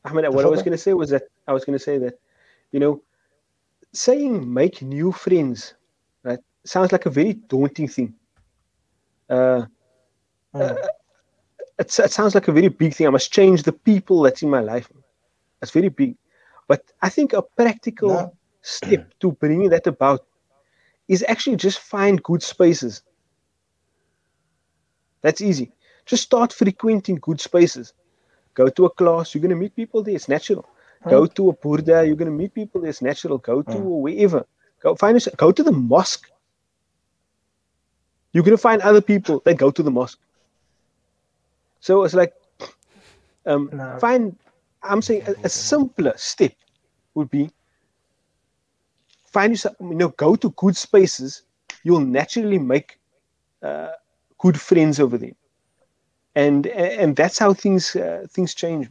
[0.05, 2.16] Ahmed, what I was going to say was that I was going to say that,
[2.72, 3.01] you know,
[3.93, 5.74] saying make new friends,
[6.24, 8.14] right, sounds like a very daunting thing.
[9.30, 9.66] Uh,
[10.55, 10.78] Mm.
[11.80, 13.07] it, it sounds like a very big thing.
[13.07, 14.88] I must change the people that's in my life.
[15.59, 16.16] That's very big.
[16.68, 18.34] But I think a practical No.
[18.61, 20.28] step to bringing that about
[21.07, 23.01] is actually just find good spaces.
[25.24, 25.71] That's easy.
[26.05, 27.93] Just start frequenting good spaces.
[28.53, 30.15] Go to a class, you're going to meet people there.
[30.15, 30.69] It's natural.
[31.07, 32.89] Go to a burda, you're going to meet people there.
[32.89, 33.38] It's natural.
[33.39, 34.45] Go to a wherever.
[34.82, 35.28] Go find us.
[35.38, 36.30] Go to the mosque.
[38.34, 40.19] You're going to find other people that go to the mosque.
[41.80, 42.34] So it's like,
[43.45, 43.97] um, No.
[43.99, 44.38] find.
[44.84, 46.53] I'm saying a, a simpler step
[47.15, 47.49] would be
[49.28, 49.76] find yourself.
[49.80, 51.43] You know, go to good spaces.
[51.84, 52.99] You'll naturally make
[53.61, 53.91] uh,
[54.43, 55.37] good friends over there,
[56.35, 58.89] and and that's how things uh, things change.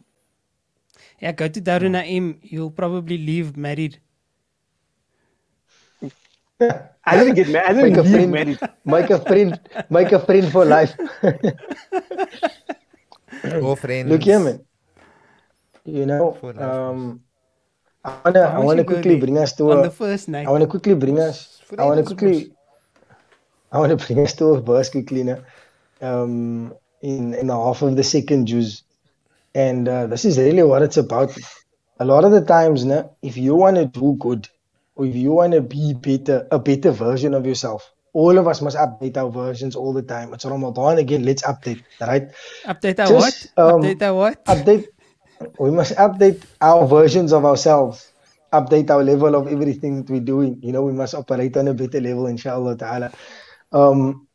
[1.20, 2.38] Yeah, go to Darun Naim.
[2.42, 4.00] You'll probably leave married.
[7.07, 7.70] I didn't get married.
[7.70, 8.61] I Make didn't a leave friend, married.
[8.84, 10.94] make a friend, make a friend for life.
[13.61, 14.09] Oh, friends.
[14.11, 14.64] Look here, man.
[15.84, 17.24] You know, um,
[18.05, 20.46] I wanna, I wanna quickly bring us to on a, the first night.
[20.46, 21.61] I want to quickly bring us.
[21.78, 22.53] I want to Friends, quickly.
[23.73, 25.43] I want to bring us to a verse quickly now.
[26.01, 28.83] Um, in in the half of the second Juz,
[29.55, 31.37] and uh, this is really what it's about.
[32.01, 34.49] A lot of the times, now, if you want to do good,
[34.97, 38.61] or if you want to be better, a better version of yourself, all of us
[38.62, 40.35] must update our versions all the time.
[40.35, 41.25] It's Ramadan again.
[41.25, 42.31] Let's update, right?
[42.64, 43.53] Update our Just, what?
[43.57, 44.45] um, Update our what?
[44.47, 44.87] update
[45.59, 48.12] we must update our versions of ourselves
[48.53, 51.75] update our level of everything that we're doing you know we must operate on a
[51.75, 53.12] better level inshallah ta'ala
[53.73, 54.27] um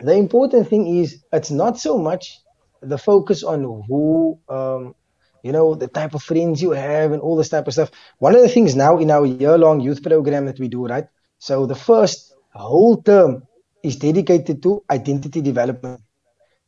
[0.00, 2.40] the important thing is it's not so much
[2.82, 4.94] the focus on who um,
[5.42, 7.90] you know the type of friends you have and all this type of stuff.
[8.18, 11.06] One of the things now in our year-long youth program that we do right?
[11.38, 13.46] So the first whole term
[13.82, 16.00] is dedicated to identity development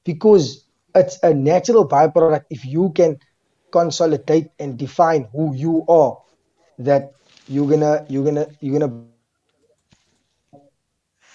[0.05, 0.65] because
[0.95, 3.19] it's a natural byproduct if you can
[3.71, 6.19] consolidate and define who you are
[6.79, 7.13] that
[7.49, 9.03] you're gonna you're gonna you're gonna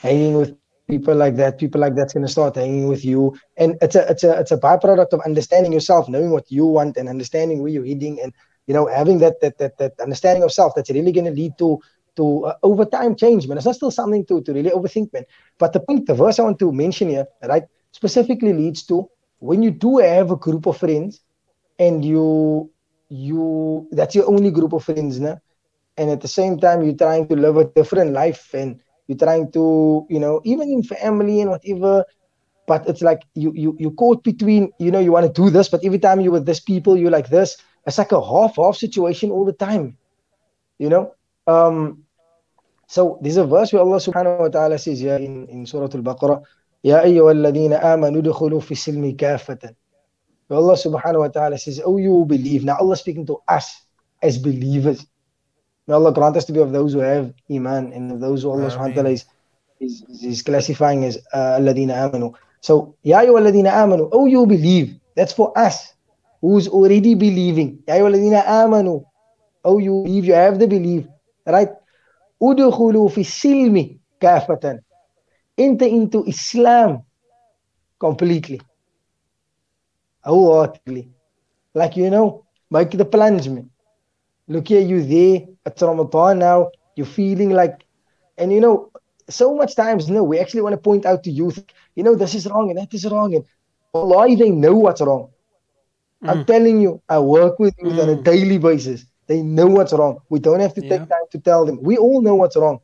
[0.04, 0.56] hanging with
[0.88, 3.36] people like that people like that's going to start hanging with you.
[3.58, 6.98] And it's a it's a it's a byproduct of understanding yourself knowing what you want
[6.98, 8.34] and understanding where you're heading and
[8.68, 11.54] you know having that that that, that understanding of self that's really going to lead
[11.58, 11.80] to
[12.18, 13.58] to uh, over time change man.
[13.58, 15.26] It's not still something to to really overthink man.
[15.58, 19.64] But the point the verse i want to mention here right specifically leads to when
[19.64, 21.22] you do have a group of friends
[21.80, 22.70] and you
[23.10, 25.38] you that's your only group of friends nah?
[25.98, 29.52] and at the same time you're trying to live a different life and you're trying
[29.52, 32.06] to you know even in family and whatever
[32.68, 35.68] but it's like you you you caught between you know you want to do this
[35.68, 37.58] but every time you're with this people you're like this.
[37.86, 39.98] It's like a half half situation all the time
[40.80, 41.16] you know?
[41.48, 42.04] Um
[42.88, 46.44] so there's a verse where Allah subhanahu wa ta'ala says yeah in, in Surah Al-Baqarah
[46.84, 49.72] Ya ayyuhalladhina amanu dukhulu fi silmi kafatan.
[50.52, 52.64] Allah subhanahu wa ta'ala says oh you believe.
[52.68, 53.88] Now Allah speaking to us
[54.22, 55.08] as believers
[55.88, 58.52] May Allah grant us to be of those who have Iman and of those who
[58.52, 59.26] Allah subhanahu wa ta'ala is,
[59.80, 62.34] is, is classifying as uh, Alladina amanu.
[62.62, 64.96] So, Ya Alladina amanu, oh you believe.
[65.16, 65.94] That's for us
[66.40, 67.84] who's already believing.
[67.88, 69.04] Ya Alladina amanu,
[69.66, 71.06] oh you believe, you have the belief.
[71.46, 71.70] Right?
[72.42, 74.80] Udkhulu fi silmi kafatan.
[75.58, 77.04] Enter into Islam
[78.00, 78.62] completely.
[80.24, 81.10] Wholeheartedly.
[81.74, 83.68] Like, you know, make the plungement.
[84.48, 85.48] Look here, you there.
[85.66, 86.72] It's Ramadan now.
[86.96, 87.86] You're feeling like,
[88.38, 88.92] and you know,
[89.30, 91.64] so much times, no, we actually want to point out to youth,
[91.96, 93.34] you know, this is wrong and that is wrong.
[93.36, 93.46] And
[93.94, 95.30] Allah, they know what's wrong.
[96.24, 96.30] Mm.
[96.30, 98.04] I'm telling you, I work with youth mm.
[98.04, 98.24] on a mm.
[98.24, 99.06] daily basis.
[99.28, 100.20] They know what's wrong.
[100.30, 100.98] We don't have to yeah.
[100.98, 101.82] take time to tell them.
[101.82, 102.80] We all know what's wrong.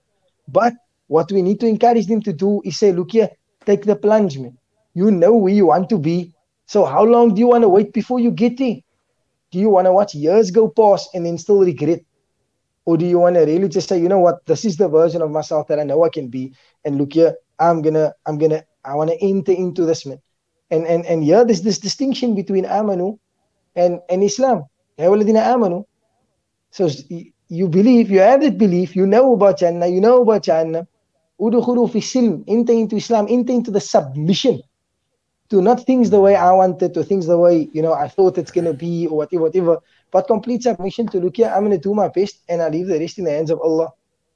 [0.47, 0.73] But
[1.07, 3.29] what we need to encourage them to do is say, look here,
[3.65, 4.57] take the plunge, man.
[4.93, 6.33] You know where you want to be.
[6.65, 8.77] So how long do you want to wait before you get there?
[9.51, 12.01] Do you want to watch years go past and then still regret?
[12.85, 15.21] Or do you want to really just say, you know what, this is the version
[15.21, 16.53] of myself that I know I can be.
[16.85, 20.19] And look here, I'm gonna, I'm gonna, I want to enter into this man.
[20.71, 23.17] And and and yeah, there's this distinction between amanu
[23.75, 24.65] and, and Islam.
[24.99, 25.85] amanu.
[26.71, 26.89] So
[27.47, 30.87] you believe, you have that belief, you know about Jannah, you know about Jannah.
[31.41, 34.61] Udukhulu fi silm, enter into Islam, enter into the submission
[35.49, 38.37] to not things the way I wanted, to things the way you know I thought
[38.37, 39.77] it's gonna be, or whatever, whatever.
[40.11, 41.51] But complete submission to look here.
[41.53, 43.89] I'm gonna do my best, and I leave the rest in the hands of Allah.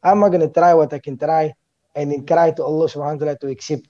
[0.03, 1.53] I'm not gonna try what I can try,
[1.95, 3.87] and then cry to Allah Subhanahu wa Taala to accept.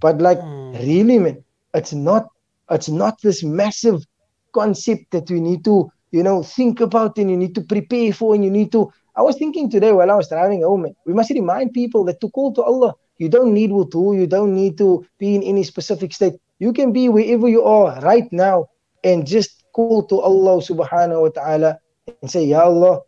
[0.00, 0.78] But like mm.
[0.78, 1.44] really, man,
[1.74, 2.28] it's not,
[2.70, 4.04] it's not this massive
[4.52, 8.34] concept that we need to, you know, think about and you need to prepare for,
[8.34, 8.92] and you need to.
[9.14, 12.20] I was thinking today while I was driving home, man, we must remind people that
[12.20, 15.64] to call to Allah, you don't need wudu, you don't need to be in any
[15.64, 16.34] specific state.
[16.58, 18.66] You can be wherever you are right now
[19.04, 21.78] and just call to Allah subhanahu wa ta'ala
[22.22, 23.00] and say, Ya Allah,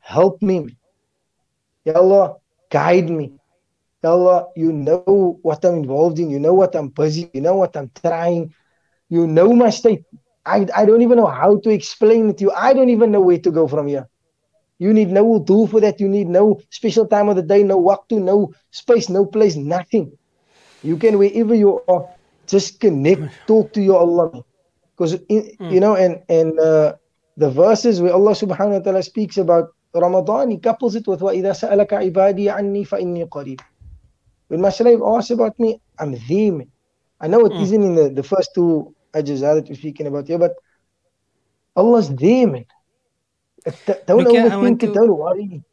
[0.00, 0.76] help me.
[1.84, 2.36] Ya Allah,
[2.70, 3.32] guide me.
[4.04, 6.28] Ya Allah, you know what I'm involved in.
[6.28, 7.30] You know what I'm busy.
[7.32, 8.52] You know what I'm trying.
[9.08, 10.04] You know my state.
[10.44, 12.52] I, I don't even know how to explain it to you.
[12.52, 14.08] I don't even know where to go from here.
[14.78, 16.00] You need no wudu for that.
[16.00, 17.78] You need no special time of the day, no
[18.08, 20.18] to, no space, no place, nothing.
[20.82, 22.08] You can, wherever you are,
[22.51, 24.43] just connect, talk to your Allah.
[24.95, 25.71] Because, mm.
[25.71, 26.95] you know, and, and uh,
[27.35, 31.53] the verses where Allah subhanahu wa ta'ala speaks about Ramadan, he couples it with وَإِذَا
[31.53, 33.59] سَأَلَكَ عِبَادِي عَنِّي فَإِنِّي قَرِيبٌ
[34.47, 36.65] When my slave asks about me, I'm there.
[37.19, 37.61] I know it mm.
[37.61, 40.55] not in the, the first two ajazah that we're speaking about here, but
[41.75, 42.65] Allah's there, man.
[44.07, 45.63] Don't Look, overthink it, don't worry.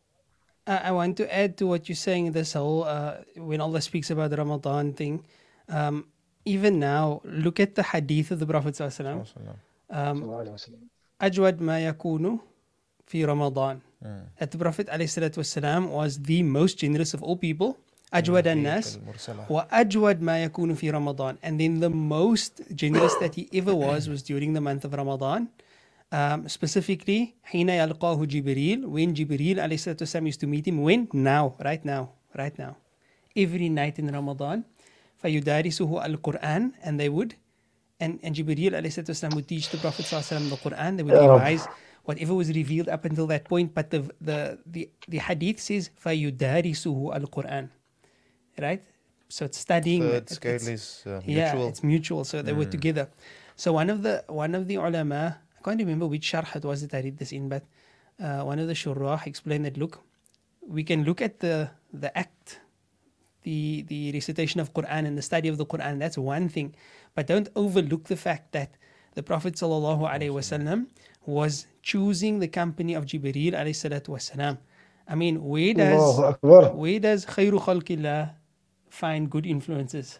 [0.66, 4.30] I want to add to what you're saying, this whole, uh, when Allah speaks about
[4.30, 5.24] the Ramadan thing,
[5.68, 6.08] um,
[6.48, 8.74] even now, look at the hadith of the Prophet
[9.90, 10.22] um,
[11.20, 12.38] أجود ما يكون
[13.06, 13.80] في رمضان.
[14.38, 14.88] That the Prophet
[15.38, 17.76] والسلام, was the most generous of all people.
[18.12, 18.98] أجود الناس
[19.50, 21.36] وأجود ما يكون في رمضان.
[21.42, 25.48] And then the most generous that he ever was was during the month of Ramadan.
[26.12, 31.08] Um, specifically, حين يلقاه جبريل when Jibreel والسلام, used to meet him when?
[31.12, 32.76] Now, right now, right now.
[33.36, 34.64] Every night in Ramadan.
[35.22, 37.32] فيدارسه القرآن and they would
[38.00, 41.66] and, and Jibreel والسلام, would teach the Prophet وسلم, the Quran they would revise
[42.04, 47.16] whatever was revealed up until that point but the the the, the hadith says فيدارسه
[47.16, 47.68] القرآن
[48.60, 48.80] right
[49.28, 50.02] so it's studying.
[50.02, 51.68] Third it- scale it's- is uh, yeah, mutual.
[51.68, 52.22] it's mutual.
[52.30, 52.76] So they were Mm.
[52.76, 53.06] together.
[53.56, 55.22] So one of the one of the ulama,
[55.58, 57.64] I can't remember which sharh it was that I read this in, but
[58.24, 59.94] uh, one of the shurrah explained that look,
[60.76, 61.70] we can look at the
[62.04, 62.60] the act,
[63.43, 65.99] the the recitation of Quran and the study of the Quran.
[65.99, 66.75] That's one thing,
[67.15, 68.75] but don't overlook the fact that
[69.15, 70.87] the Prophet sallallahu alaihi wasallam
[71.25, 74.57] was choosing the company of Jibreel alayhi salatu wasalam.
[75.07, 76.19] I mean, where does
[76.73, 78.33] where does khayru khalqillah
[78.89, 80.19] find good influences?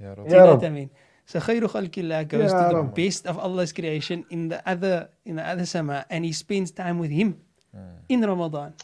[0.00, 0.28] Ya Rab.
[0.28, 0.90] Do you know what I mean?
[1.26, 5.36] So khayru khalqillah goes Yeah, to the best of Allah's creation in the other in
[5.36, 7.36] the other sama and he spends time with him
[7.70, 8.02] Hmm.
[8.08, 8.74] in Ramadan.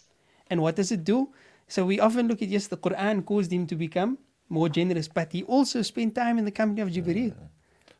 [0.48, 1.34] And what does it do?
[1.67, 4.17] So we often look at yes, the Quran caused him to become
[4.49, 7.33] more generous, but he also spent time in the company of Jibreel.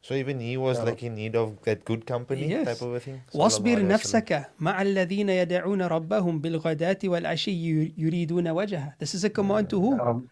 [0.02, 2.66] So even he was like in need of that good company Yes.
[2.66, 3.22] type of a thing.
[3.34, 3.88] واصبر Sallallahu alayhi wa sallam.
[3.88, 8.94] نفسك مع الذين يدعون ربهم بالغداة والعشي يريدون وجهه.
[8.98, 10.00] This is a command to who?
[10.00, 10.30] Um,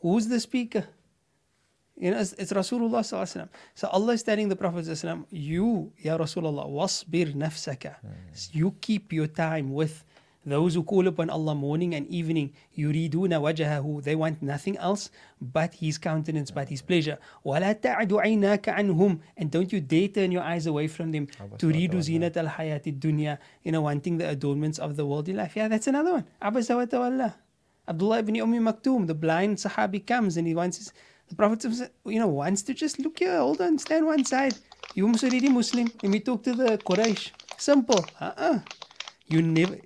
[0.00, 0.86] Who's the speaker?
[1.96, 3.48] You know, it's, it's Rasulullah sallallahu alaihi wasallam.
[3.74, 7.96] So Allah is telling the Prophet sallallahu alaihi wasallam, you, Ya Rasulullah, wasbir nafsaka.
[8.52, 10.04] You keep your time with
[10.46, 12.52] those who call upon Allah morning and evening.
[12.76, 14.02] Yuriduna wajahahu.
[14.02, 15.10] They want nothing else
[15.40, 17.18] but His countenance, but His pleasure.
[17.44, 21.26] وَلَا تَعْدُ عَيْنَاكَ عَنْهُمْ And don't you dare turn your eyes away from them.
[21.58, 25.54] تُرِيدُ زِينَةَ الْحَيَاةِ الدُّنْيَا You know, wanting the adornments of the worldly life.
[25.56, 26.24] Yeah, that's another one.
[26.40, 27.34] عَبَسَ وَتَوَلَّى
[27.88, 30.92] Abdullah ibn Ummi Maktoum, the blind Sahabi comes and he wants his,
[31.28, 31.64] the Prophet
[32.04, 34.54] you know wants to just look here, hold on, stand one side.
[34.94, 35.90] You must already Muslim.
[36.02, 37.30] Let me talk to the Quraysh.
[37.56, 38.04] Simple.
[38.20, 38.60] Uh-uh.
[39.26, 39.78] You never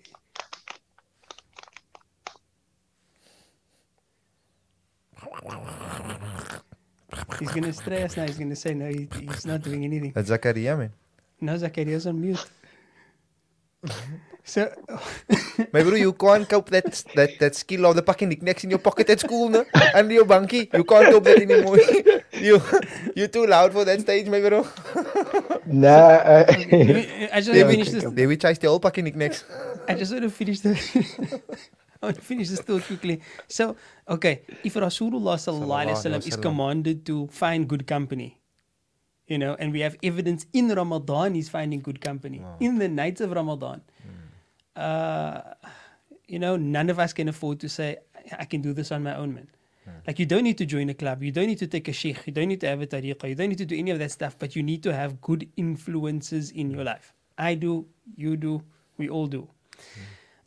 [7.39, 8.25] He's gonna stress us now.
[8.25, 8.87] He's gonna say no.
[8.87, 10.11] He, he's not doing anything.
[10.13, 10.91] That's Zakaria, man.
[11.39, 12.43] No, Zakaria's on mute.
[14.43, 14.71] so,
[15.73, 18.79] My bro, you can't cope that that that skill of the fucking knickknacks in your
[18.79, 19.65] pocket at school, no?
[19.93, 21.77] And your bunkie, you can't cope that anymore.
[22.33, 22.61] you
[23.15, 24.65] you're too loud for that stage, my bro.
[25.65, 28.03] nah, uh, I just want to They finish this.
[28.03, 29.43] will, they will chase the whole fucking knickknacks.
[29.87, 30.73] I just want to finish the.
[32.01, 33.21] Oh, I want to finish this thought quickly.
[33.47, 33.75] So,
[34.07, 38.37] okay, if Rasulullah sallallahu alaihi wasallam is commanded to find good company,
[39.27, 43.19] you know, and we have evidence in Ramadan he's finding good company in the nights
[43.21, 43.81] of Ramadan.
[44.75, 45.41] Uh,
[46.27, 47.97] you know, none of us can afford to say
[48.37, 49.47] I can do this on my own, man.
[50.05, 52.27] Like you don't need to join a club, you don't need to take a sheikh,
[52.27, 54.11] you don't need to have a tariqah, you don't need to do any of that
[54.11, 57.13] stuff, but you need to have good influences in your life.
[57.37, 58.61] I do, you do,
[58.97, 59.47] we all do.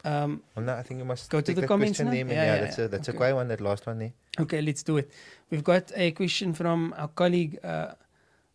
[0.05, 2.11] Um, Well, no, I think you must Go to the comments now?
[2.11, 2.27] there.
[2.27, 2.85] Yeah, Yeah, yeah, that's yeah.
[2.85, 3.17] a that's Okay.
[3.17, 3.49] a quiet one.
[3.49, 4.13] That last one there.
[4.39, 5.11] Okay, let's do it.
[5.51, 7.95] We've got a question from our colleague, uh,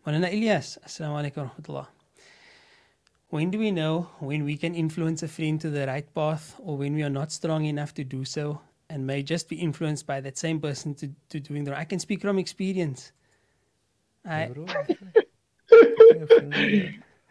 [0.06, 0.78] Malana Ilyas.
[0.86, 1.88] Assalamu alaikum wa rahmatullah.
[3.30, 6.78] When do we know when we can influence a friend to the right path or
[6.78, 10.22] when we are not strong enough to do so and may just be influenced by
[10.22, 11.82] that same person to, to doing the right?
[11.82, 13.12] I can speak from experience.
[14.24, 14.50] I,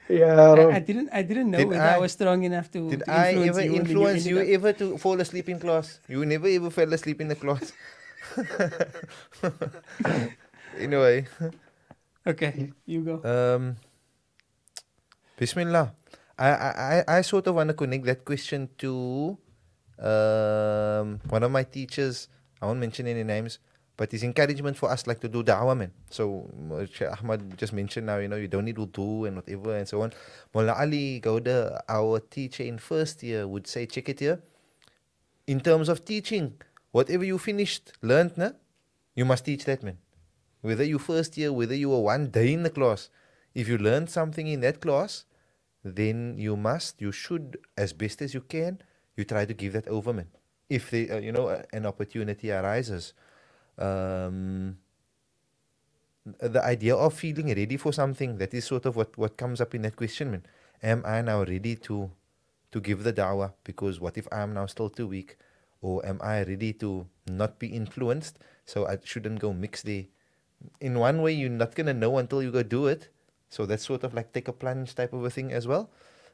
[0.09, 0.71] yeah, Ya Rab.
[0.75, 3.11] I didn't I didn't know Did whether I, I- was strong enough to, Did to
[3.11, 6.01] I influence ever you influence you ended up- ever to fall asleep in class?
[6.09, 7.73] You never ever fell asleep in the class.
[10.79, 11.27] anyway,
[12.27, 13.21] Okay, you go.
[13.25, 13.77] um,
[15.37, 15.93] Bismillah.
[16.39, 19.37] I, I, I I sort of want to connect that question to
[20.03, 22.29] um, one of my teachers.
[22.63, 23.59] I won't mention any names,
[23.97, 25.93] but his encouragement for us like to do da'wah, man.
[26.11, 26.51] So
[27.19, 30.13] Ahmad just mentioned now, you know, you don't need wudu and whatever and so on.
[30.53, 34.41] Mullah Ali Gauda, our teacher in first year, would say, check it here.
[35.47, 36.55] In terms of teaching,
[36.91, 38.51] whatever you finished, learned, na,
[39.15, 39.99] you must teach that, man.
[40.63, 43.11] Whether you first year, whether you were one day in the class,
[43.55, 45.25] if you learned something in that class,
[45.85, 48.81] then you must, you should, as best as you can,
[49.17, 50.29] you try to give that over, man.
[50.69, 53.13] If they, uh, you know, an opportunity arises,
[53.79, 54.79] um,
[56.41, 59.75] the idea of feeling ready for something that is sort of what what comes up
[59.75, 60.43] in that question, man.
[60.83, 62.11] Am I now ready to
[62.73, 63.53] to give the da'wah?
[63.65, 65.37] Because what if I'm now still too weak,
[65.83, 68.39] or am I ready to not be influenced?
[68.65, 70.09] So I shouldn't go mix the.
[70.81, 73.11] In one way, you're not gonna know until you go do it.
[73.51, 75.91] So that's sort of like take a plunge type of a thing as well.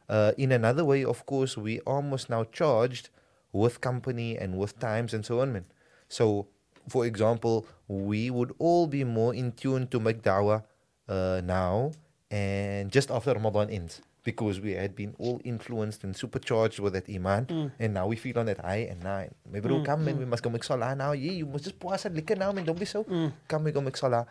[0.08, 3.10] Uh, in another way, of course, we almost now charged
[3.52, 5.66] with company and with times and so on, man.
[6.08, 6.48] So,
[6.88, 10.62] for example, we would all be more in tune to make da'wah
[11.08, 11.92] uh, now
[12.30, 17.08] and just after Ramadan ends because we had been all influenced and supercharged with that
[17.08, 20.24] iman and now we feel on that high and now maybe mm, come man we
[20.24, 21.12] must go make salah now.
[21.12, 22.64] Yeah you must just puasa liquor now man.
[22.64, 23.04] Don't be so.
[23.48, 24.26] Come we go make salah.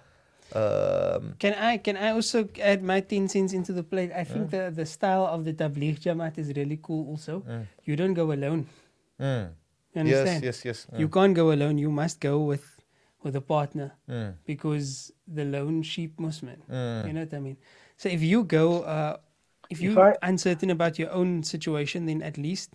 [0.56, 4.10] Um, Can I can I also add my ten cents into the plate?
[4.16, 7.44] I think the, the style of the Tabligh Jamaat is really cool also.
[7.86, 8.66] You don't go alone.
[9.20, 9.50] mm.
[9.96, 10.44] You yes understand?
[10.44, 11.78] yes yes You can't go alone.
[11.78, 12.66] You must go with
[13.24, 14.34] with a partner Mm.
[14.46, 16.60] because the lone sheep Muslim.
[16.72, 17.08] Mm.
[17.08, 17.58] You know what I mean?
[17.98, 19.18] So if you go, uh,
[19.70, 22.70] if If you're uncertain about your own situation, then at least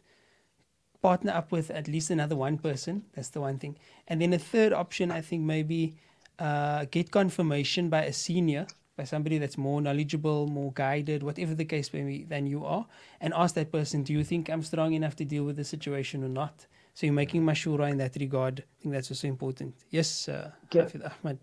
[1.02, 3.04] partner up with at least another one person.
[3.14, 3.76] That's the one thing.
[4.08, 5.94] And then a third option, I think maybe
[6.38, 11.64] uh, get confirmation by a senior, by somebody that's more knowledgeable, more guided, whatever the
[11.64, 12.86] case may be, than you are,
[13.20, 16.22] and ask that person, do you think I'm strong enough to deal with the situation
[16.24, 16.66] or not?
[16.94, 18.60] So you're making mashura in that regard.
[18.60, 19.74] I think that's also important.
[19.90, 20.50] Yes, uh.
[20.70, 21.38] Hafid Ahmad.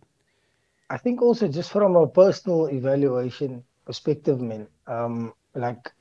[0.90, 5.92] I think also just from a personal evaluation perspective, man, um, like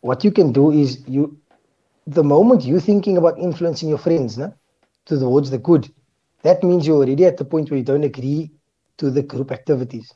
[0.00, 1.38] what you can do is you,
[2.06, 4.52] the moment you're thinking about influencing your friends, no,
[5.06, 5.88] towards the good,
[6.42, 8.50] that means you're already at the point where you don't agree
[8.96, 10.12] to the group activities.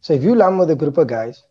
[0.00, 1.42] So if you lam with a group of guys,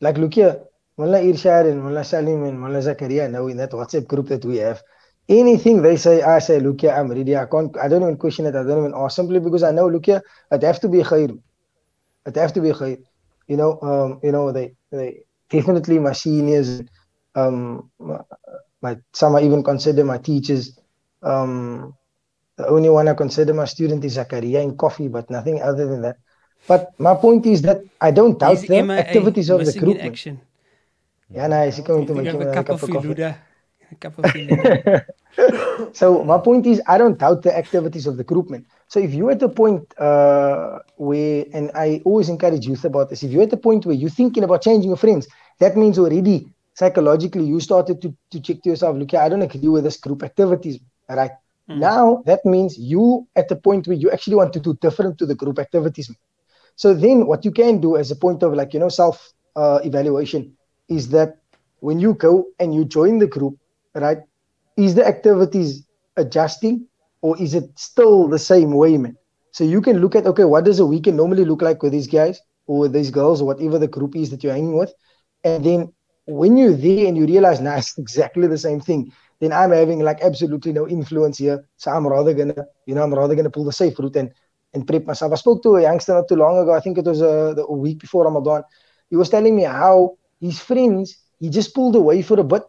[0.00, 0.60] like look here,
[0.98, 4.56] Mullah Irshad and Mullah Salim and Mullah Zakaria know in that WhatsApp group that we
[4.56, 4.82] have,
[5.28, 7.36] anything they say, I say, look here, I'm ready.
[7.36, 8.54] I can't, I don't even question it.
[8.54, 11.38] I don't even ask simply because I know, look here, it have to be khair.
[12.26, 13.02] It have to be khair.
[13.48, 16.82] You know, um, you know, they, they definitely my seniors,
[17.34, 17.90] um,
[18.80, 20.78] my, some I even consider my teachers.
[21.22, 21.94] Um,
[22.56, 26.02] the only one I consider my student is Zakaria in coffee, but nothing other than
[26.02, 26.16] that.
[26.66, 29.98] But my point is that I don't doubt He's the MIA, activities of the group.
[30.00, 30.40] action.
[31.30, 33.34] Yeah, no, is coming to make a cup cup of coffee.
[33.90, 35.02] A cup of.
[35.92, 38.64] So my point is, I don't doubt the activities of the group, man.
[38.88, 43.22] So if you're at the point uh, where, and I always encourage youth about this,
[43.22, 45.28] if you're at the point where you're thinking about changing your friends,
[45.58, 49.68] that means already psychologically you started to, to check to yourself, look, I don't agree
[49.68, 50.78] with this group activities,
[51.08, 51.32] right?
[51.68, 55.26] Now that means you at the point where you actually want to do different to
[55.26, 56.10] the group activities.
[56.76, 59.80] So then what you can do as a point of like, you know, self uh,
[59.84, 60.56] evaluation
[60.88, 61.38] is that
[61.80, 63.58] when you go and you join the group,
[64.00, 64.18] right?
[64.76, 65.86] Is the activities
[66.16, 66.86] adjusting
[67.22, 69.16] or is it still the same way, man?
[69.52, 72.08] So you can look at, okay, what does a weekend normally look like with these
[72.08, 74.92] guys or with these girls or whatever the group is that you're hanging with?
[75.44, 75.92] And then
[76.26, 80.00] when you're there and you realize, nah, it's exactly the same thing, then I'm having
[80.00, 81.64] like absolutely no influence here.
[81.76, 84.30] So I'm rather gonna, you know, I'm rather gonna pull the safe route and
[84.74, 85.32] and prep myself.
[85.32, 86.72] I spoke to a youngster not too long ago.
[86.74, 88.62] I think it was uh, the, a week before Ramadan.
[89.10, 92.62] He was telling me how his friends he just pulled away for a bit,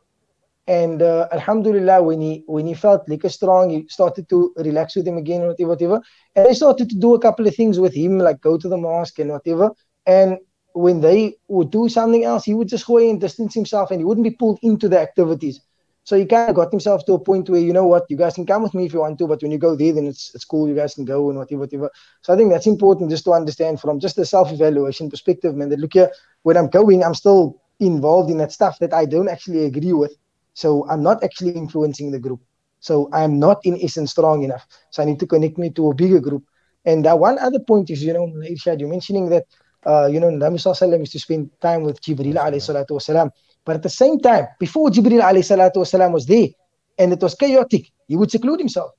[0.67, 5.07] and uh, Alhamdulillah, when he when he felt like strong, he started to relax with
[5.07, 6.01] him again, whatever, whatever.
[6.35, 8.77] And they started to do a couple of things with him, like go to the
[8.77, 9.71] mosque and whatever.
[10.05, 10.37] And
[10.73, 13.99] when they would do something else, he would just go away and distance himself, and
[14.01, 15.61] he wouldn't be pulled into the activities.
[16.03, 18.35] So he kind of got himself to a point where, you know what, you guys
[18.35, 20.33] can come with me if you want to, but when you go there, then it's,
[20.33, 21.91] it's cool, you guys can go and whatever, whatever.
[22.21, 25.67] So I think that's important just to understand from just a self evaluation perspective, man,
[25.67, 26.09] that look here,
[26.43, 30.15] when I'm going, I'm still involved in that stuff that I don't actually agree with.
[30.57, 32.41] So I'm not actually influencing the group.
[32.79, 34.65] So I'm not in essence strong enough.
[34.89, 36.43] So I need to connect me to a bigger group.
[36.83, 39.45] And uh, one other point is, you know, Irshad, you're mentioning that,
[39.85, 43.29] uh, you know, Nabi Sallallahu is to spend time with Jibreel alayhi salatu wasalam.
[43.65, 46.47] But at the same time, before Jibreel alayhi salatu wasalam was there,
[46.97, 48.89] and it was chaotic, he would seclude himself.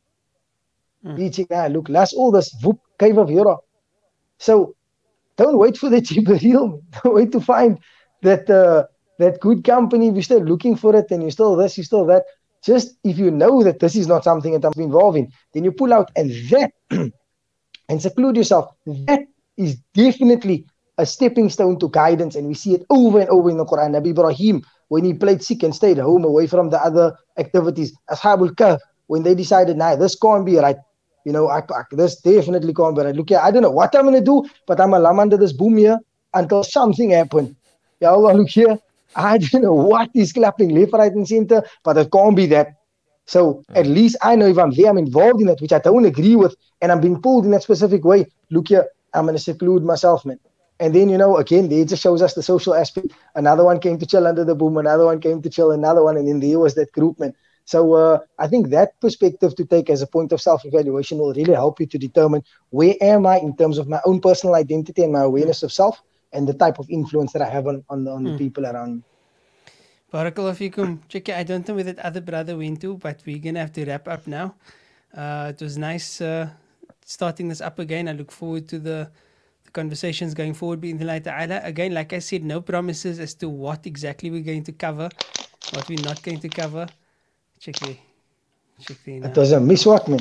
[1.05, 1.19] Mm.
[1.19, 3.57] He'd say, ah, look, last all this, whoop, cave of Hira.
[4.39, 4.77] So
[5.37, 6.83] don't wait for the Jibreel.
[7.03, 7.81] Don't wait to find
[8.23, 8.85] that uh,
[9.19, 10.09] that good company.
[10.09, 12.25] If you're still looking for it and you're still this, you're still that.
[12.65, 15.73] Just if you know that this is not something that I'm involved in, then you
[15.73, 18.75] pull out and that and seclude yourself.
[18.87, 19.21] That
[19.57, 20.67] is definitely
[20.99, 23.95] a stepping stone to guidance, and we see it over and over in the Quran.
[23.95, 28.51] Nabi Ibrahim, when he played sick and stayed home away from the other activities, Ashabul
[28.51, 30.77] Kahf, when they decided, nah, this can't be right.
[31.25, 33.15] You know, I, I, this definitely can't be right.
[33.15, 35.53] Look here, I don't know what I'm gonna do, but I'm gonna lam under this
[35.53, 35.99] boom here
[36.35, 37.55] until something happens.
[38.01, 38.79] Ya Allah, look here.
[39.19, 42.69] I don't know what is clapping left, right, and center, but it can't be that.
[43.27, 46.07] So at least I know if I'm there, I'm involved in it, which I don't
[46.07, 48.27] agree with, and I'm being pulled in that specific way.
[48.51, 50.39] Look here, I'm gonna seclude myself, man.
[50.81, 53.13] And then you know, again, it just shows us the social aspect.
[53.35, 56.17] Another one came to chill under the boom, another one came to chill, another one,
[56.17, 57.35] and then there was that group, man.
[57.65, 61.53] So uh, I think that perspective to take as a point of self-evaluation will really
[61.53, 65.13] help you to determine where am I in terms of my own personal identity and
[65.13, 66.01] my awareness of self,
[66.33, 68.39] and the type of influence that I have on on, the- on the Mm.
[68.39, 69.03] people around me.
[70.13, 70.99] Barakallah fikum.
[71.09, 71.29] Check.
[71.31, 74.09] I don't know where that other brother went to, but we're gonna have to wrap
[74.09, 74.55] up now.
[75.15, 76.49] Uh, it was nice uh,
[77.05, 78.09] starting this up again.
[78.09, 79.11] I look forward to the,
[79.65, 80.81] the conversations going forward.
[80.81, 81.61] Bi'idhnillah ta'ala.
[81.63, 85.09] Again, like I said, no promises as to what exactly we're going to cover,
[85.75, 86.87] what we're not going to cover.
[87.61, 87.97] Check there.
[88.81, 89.29] Check there now.
[89.29, 90.21] It was a miswak, man.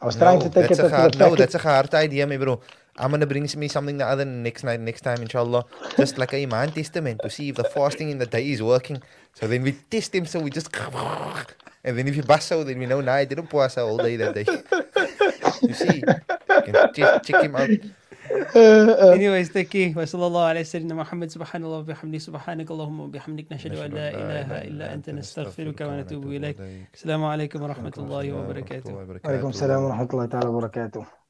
[0.00, 2.26] I was trying to take it a to the hard, no, that's a hard idea,
[2.26, 2.60] me bro.
[2.98, 5.64] I'm gonna bring me something the other next night, next time, inshallah.
[5.96, 9.02] Just like a man testament to see if the fasting in the day is working.
[9.32, 10.68] So then we test him, so we just
[11.84, 14.16] and then if you bust out, then we know nah, I didn't pass all day
[14.16, 14.44] that day.
[15.68, 17.70] you see, you can check, check him out.
[18.54, 19.94] Anyways, thank you.
[19.96, 24.62] وصلى الله على سيدنا محمد سبحان الله وبحمده سبحانك اللهم وبحمدك نشهد أن لا إله
[24.68, 26.56] إلا أنت نستغفرك ونتوب إليك
[26.94, 28.94] السلام عليكم ورحمة الله وبركاته
[29.24, 31.21] وعليكم السلام ورحمة الله تعالى وبركاته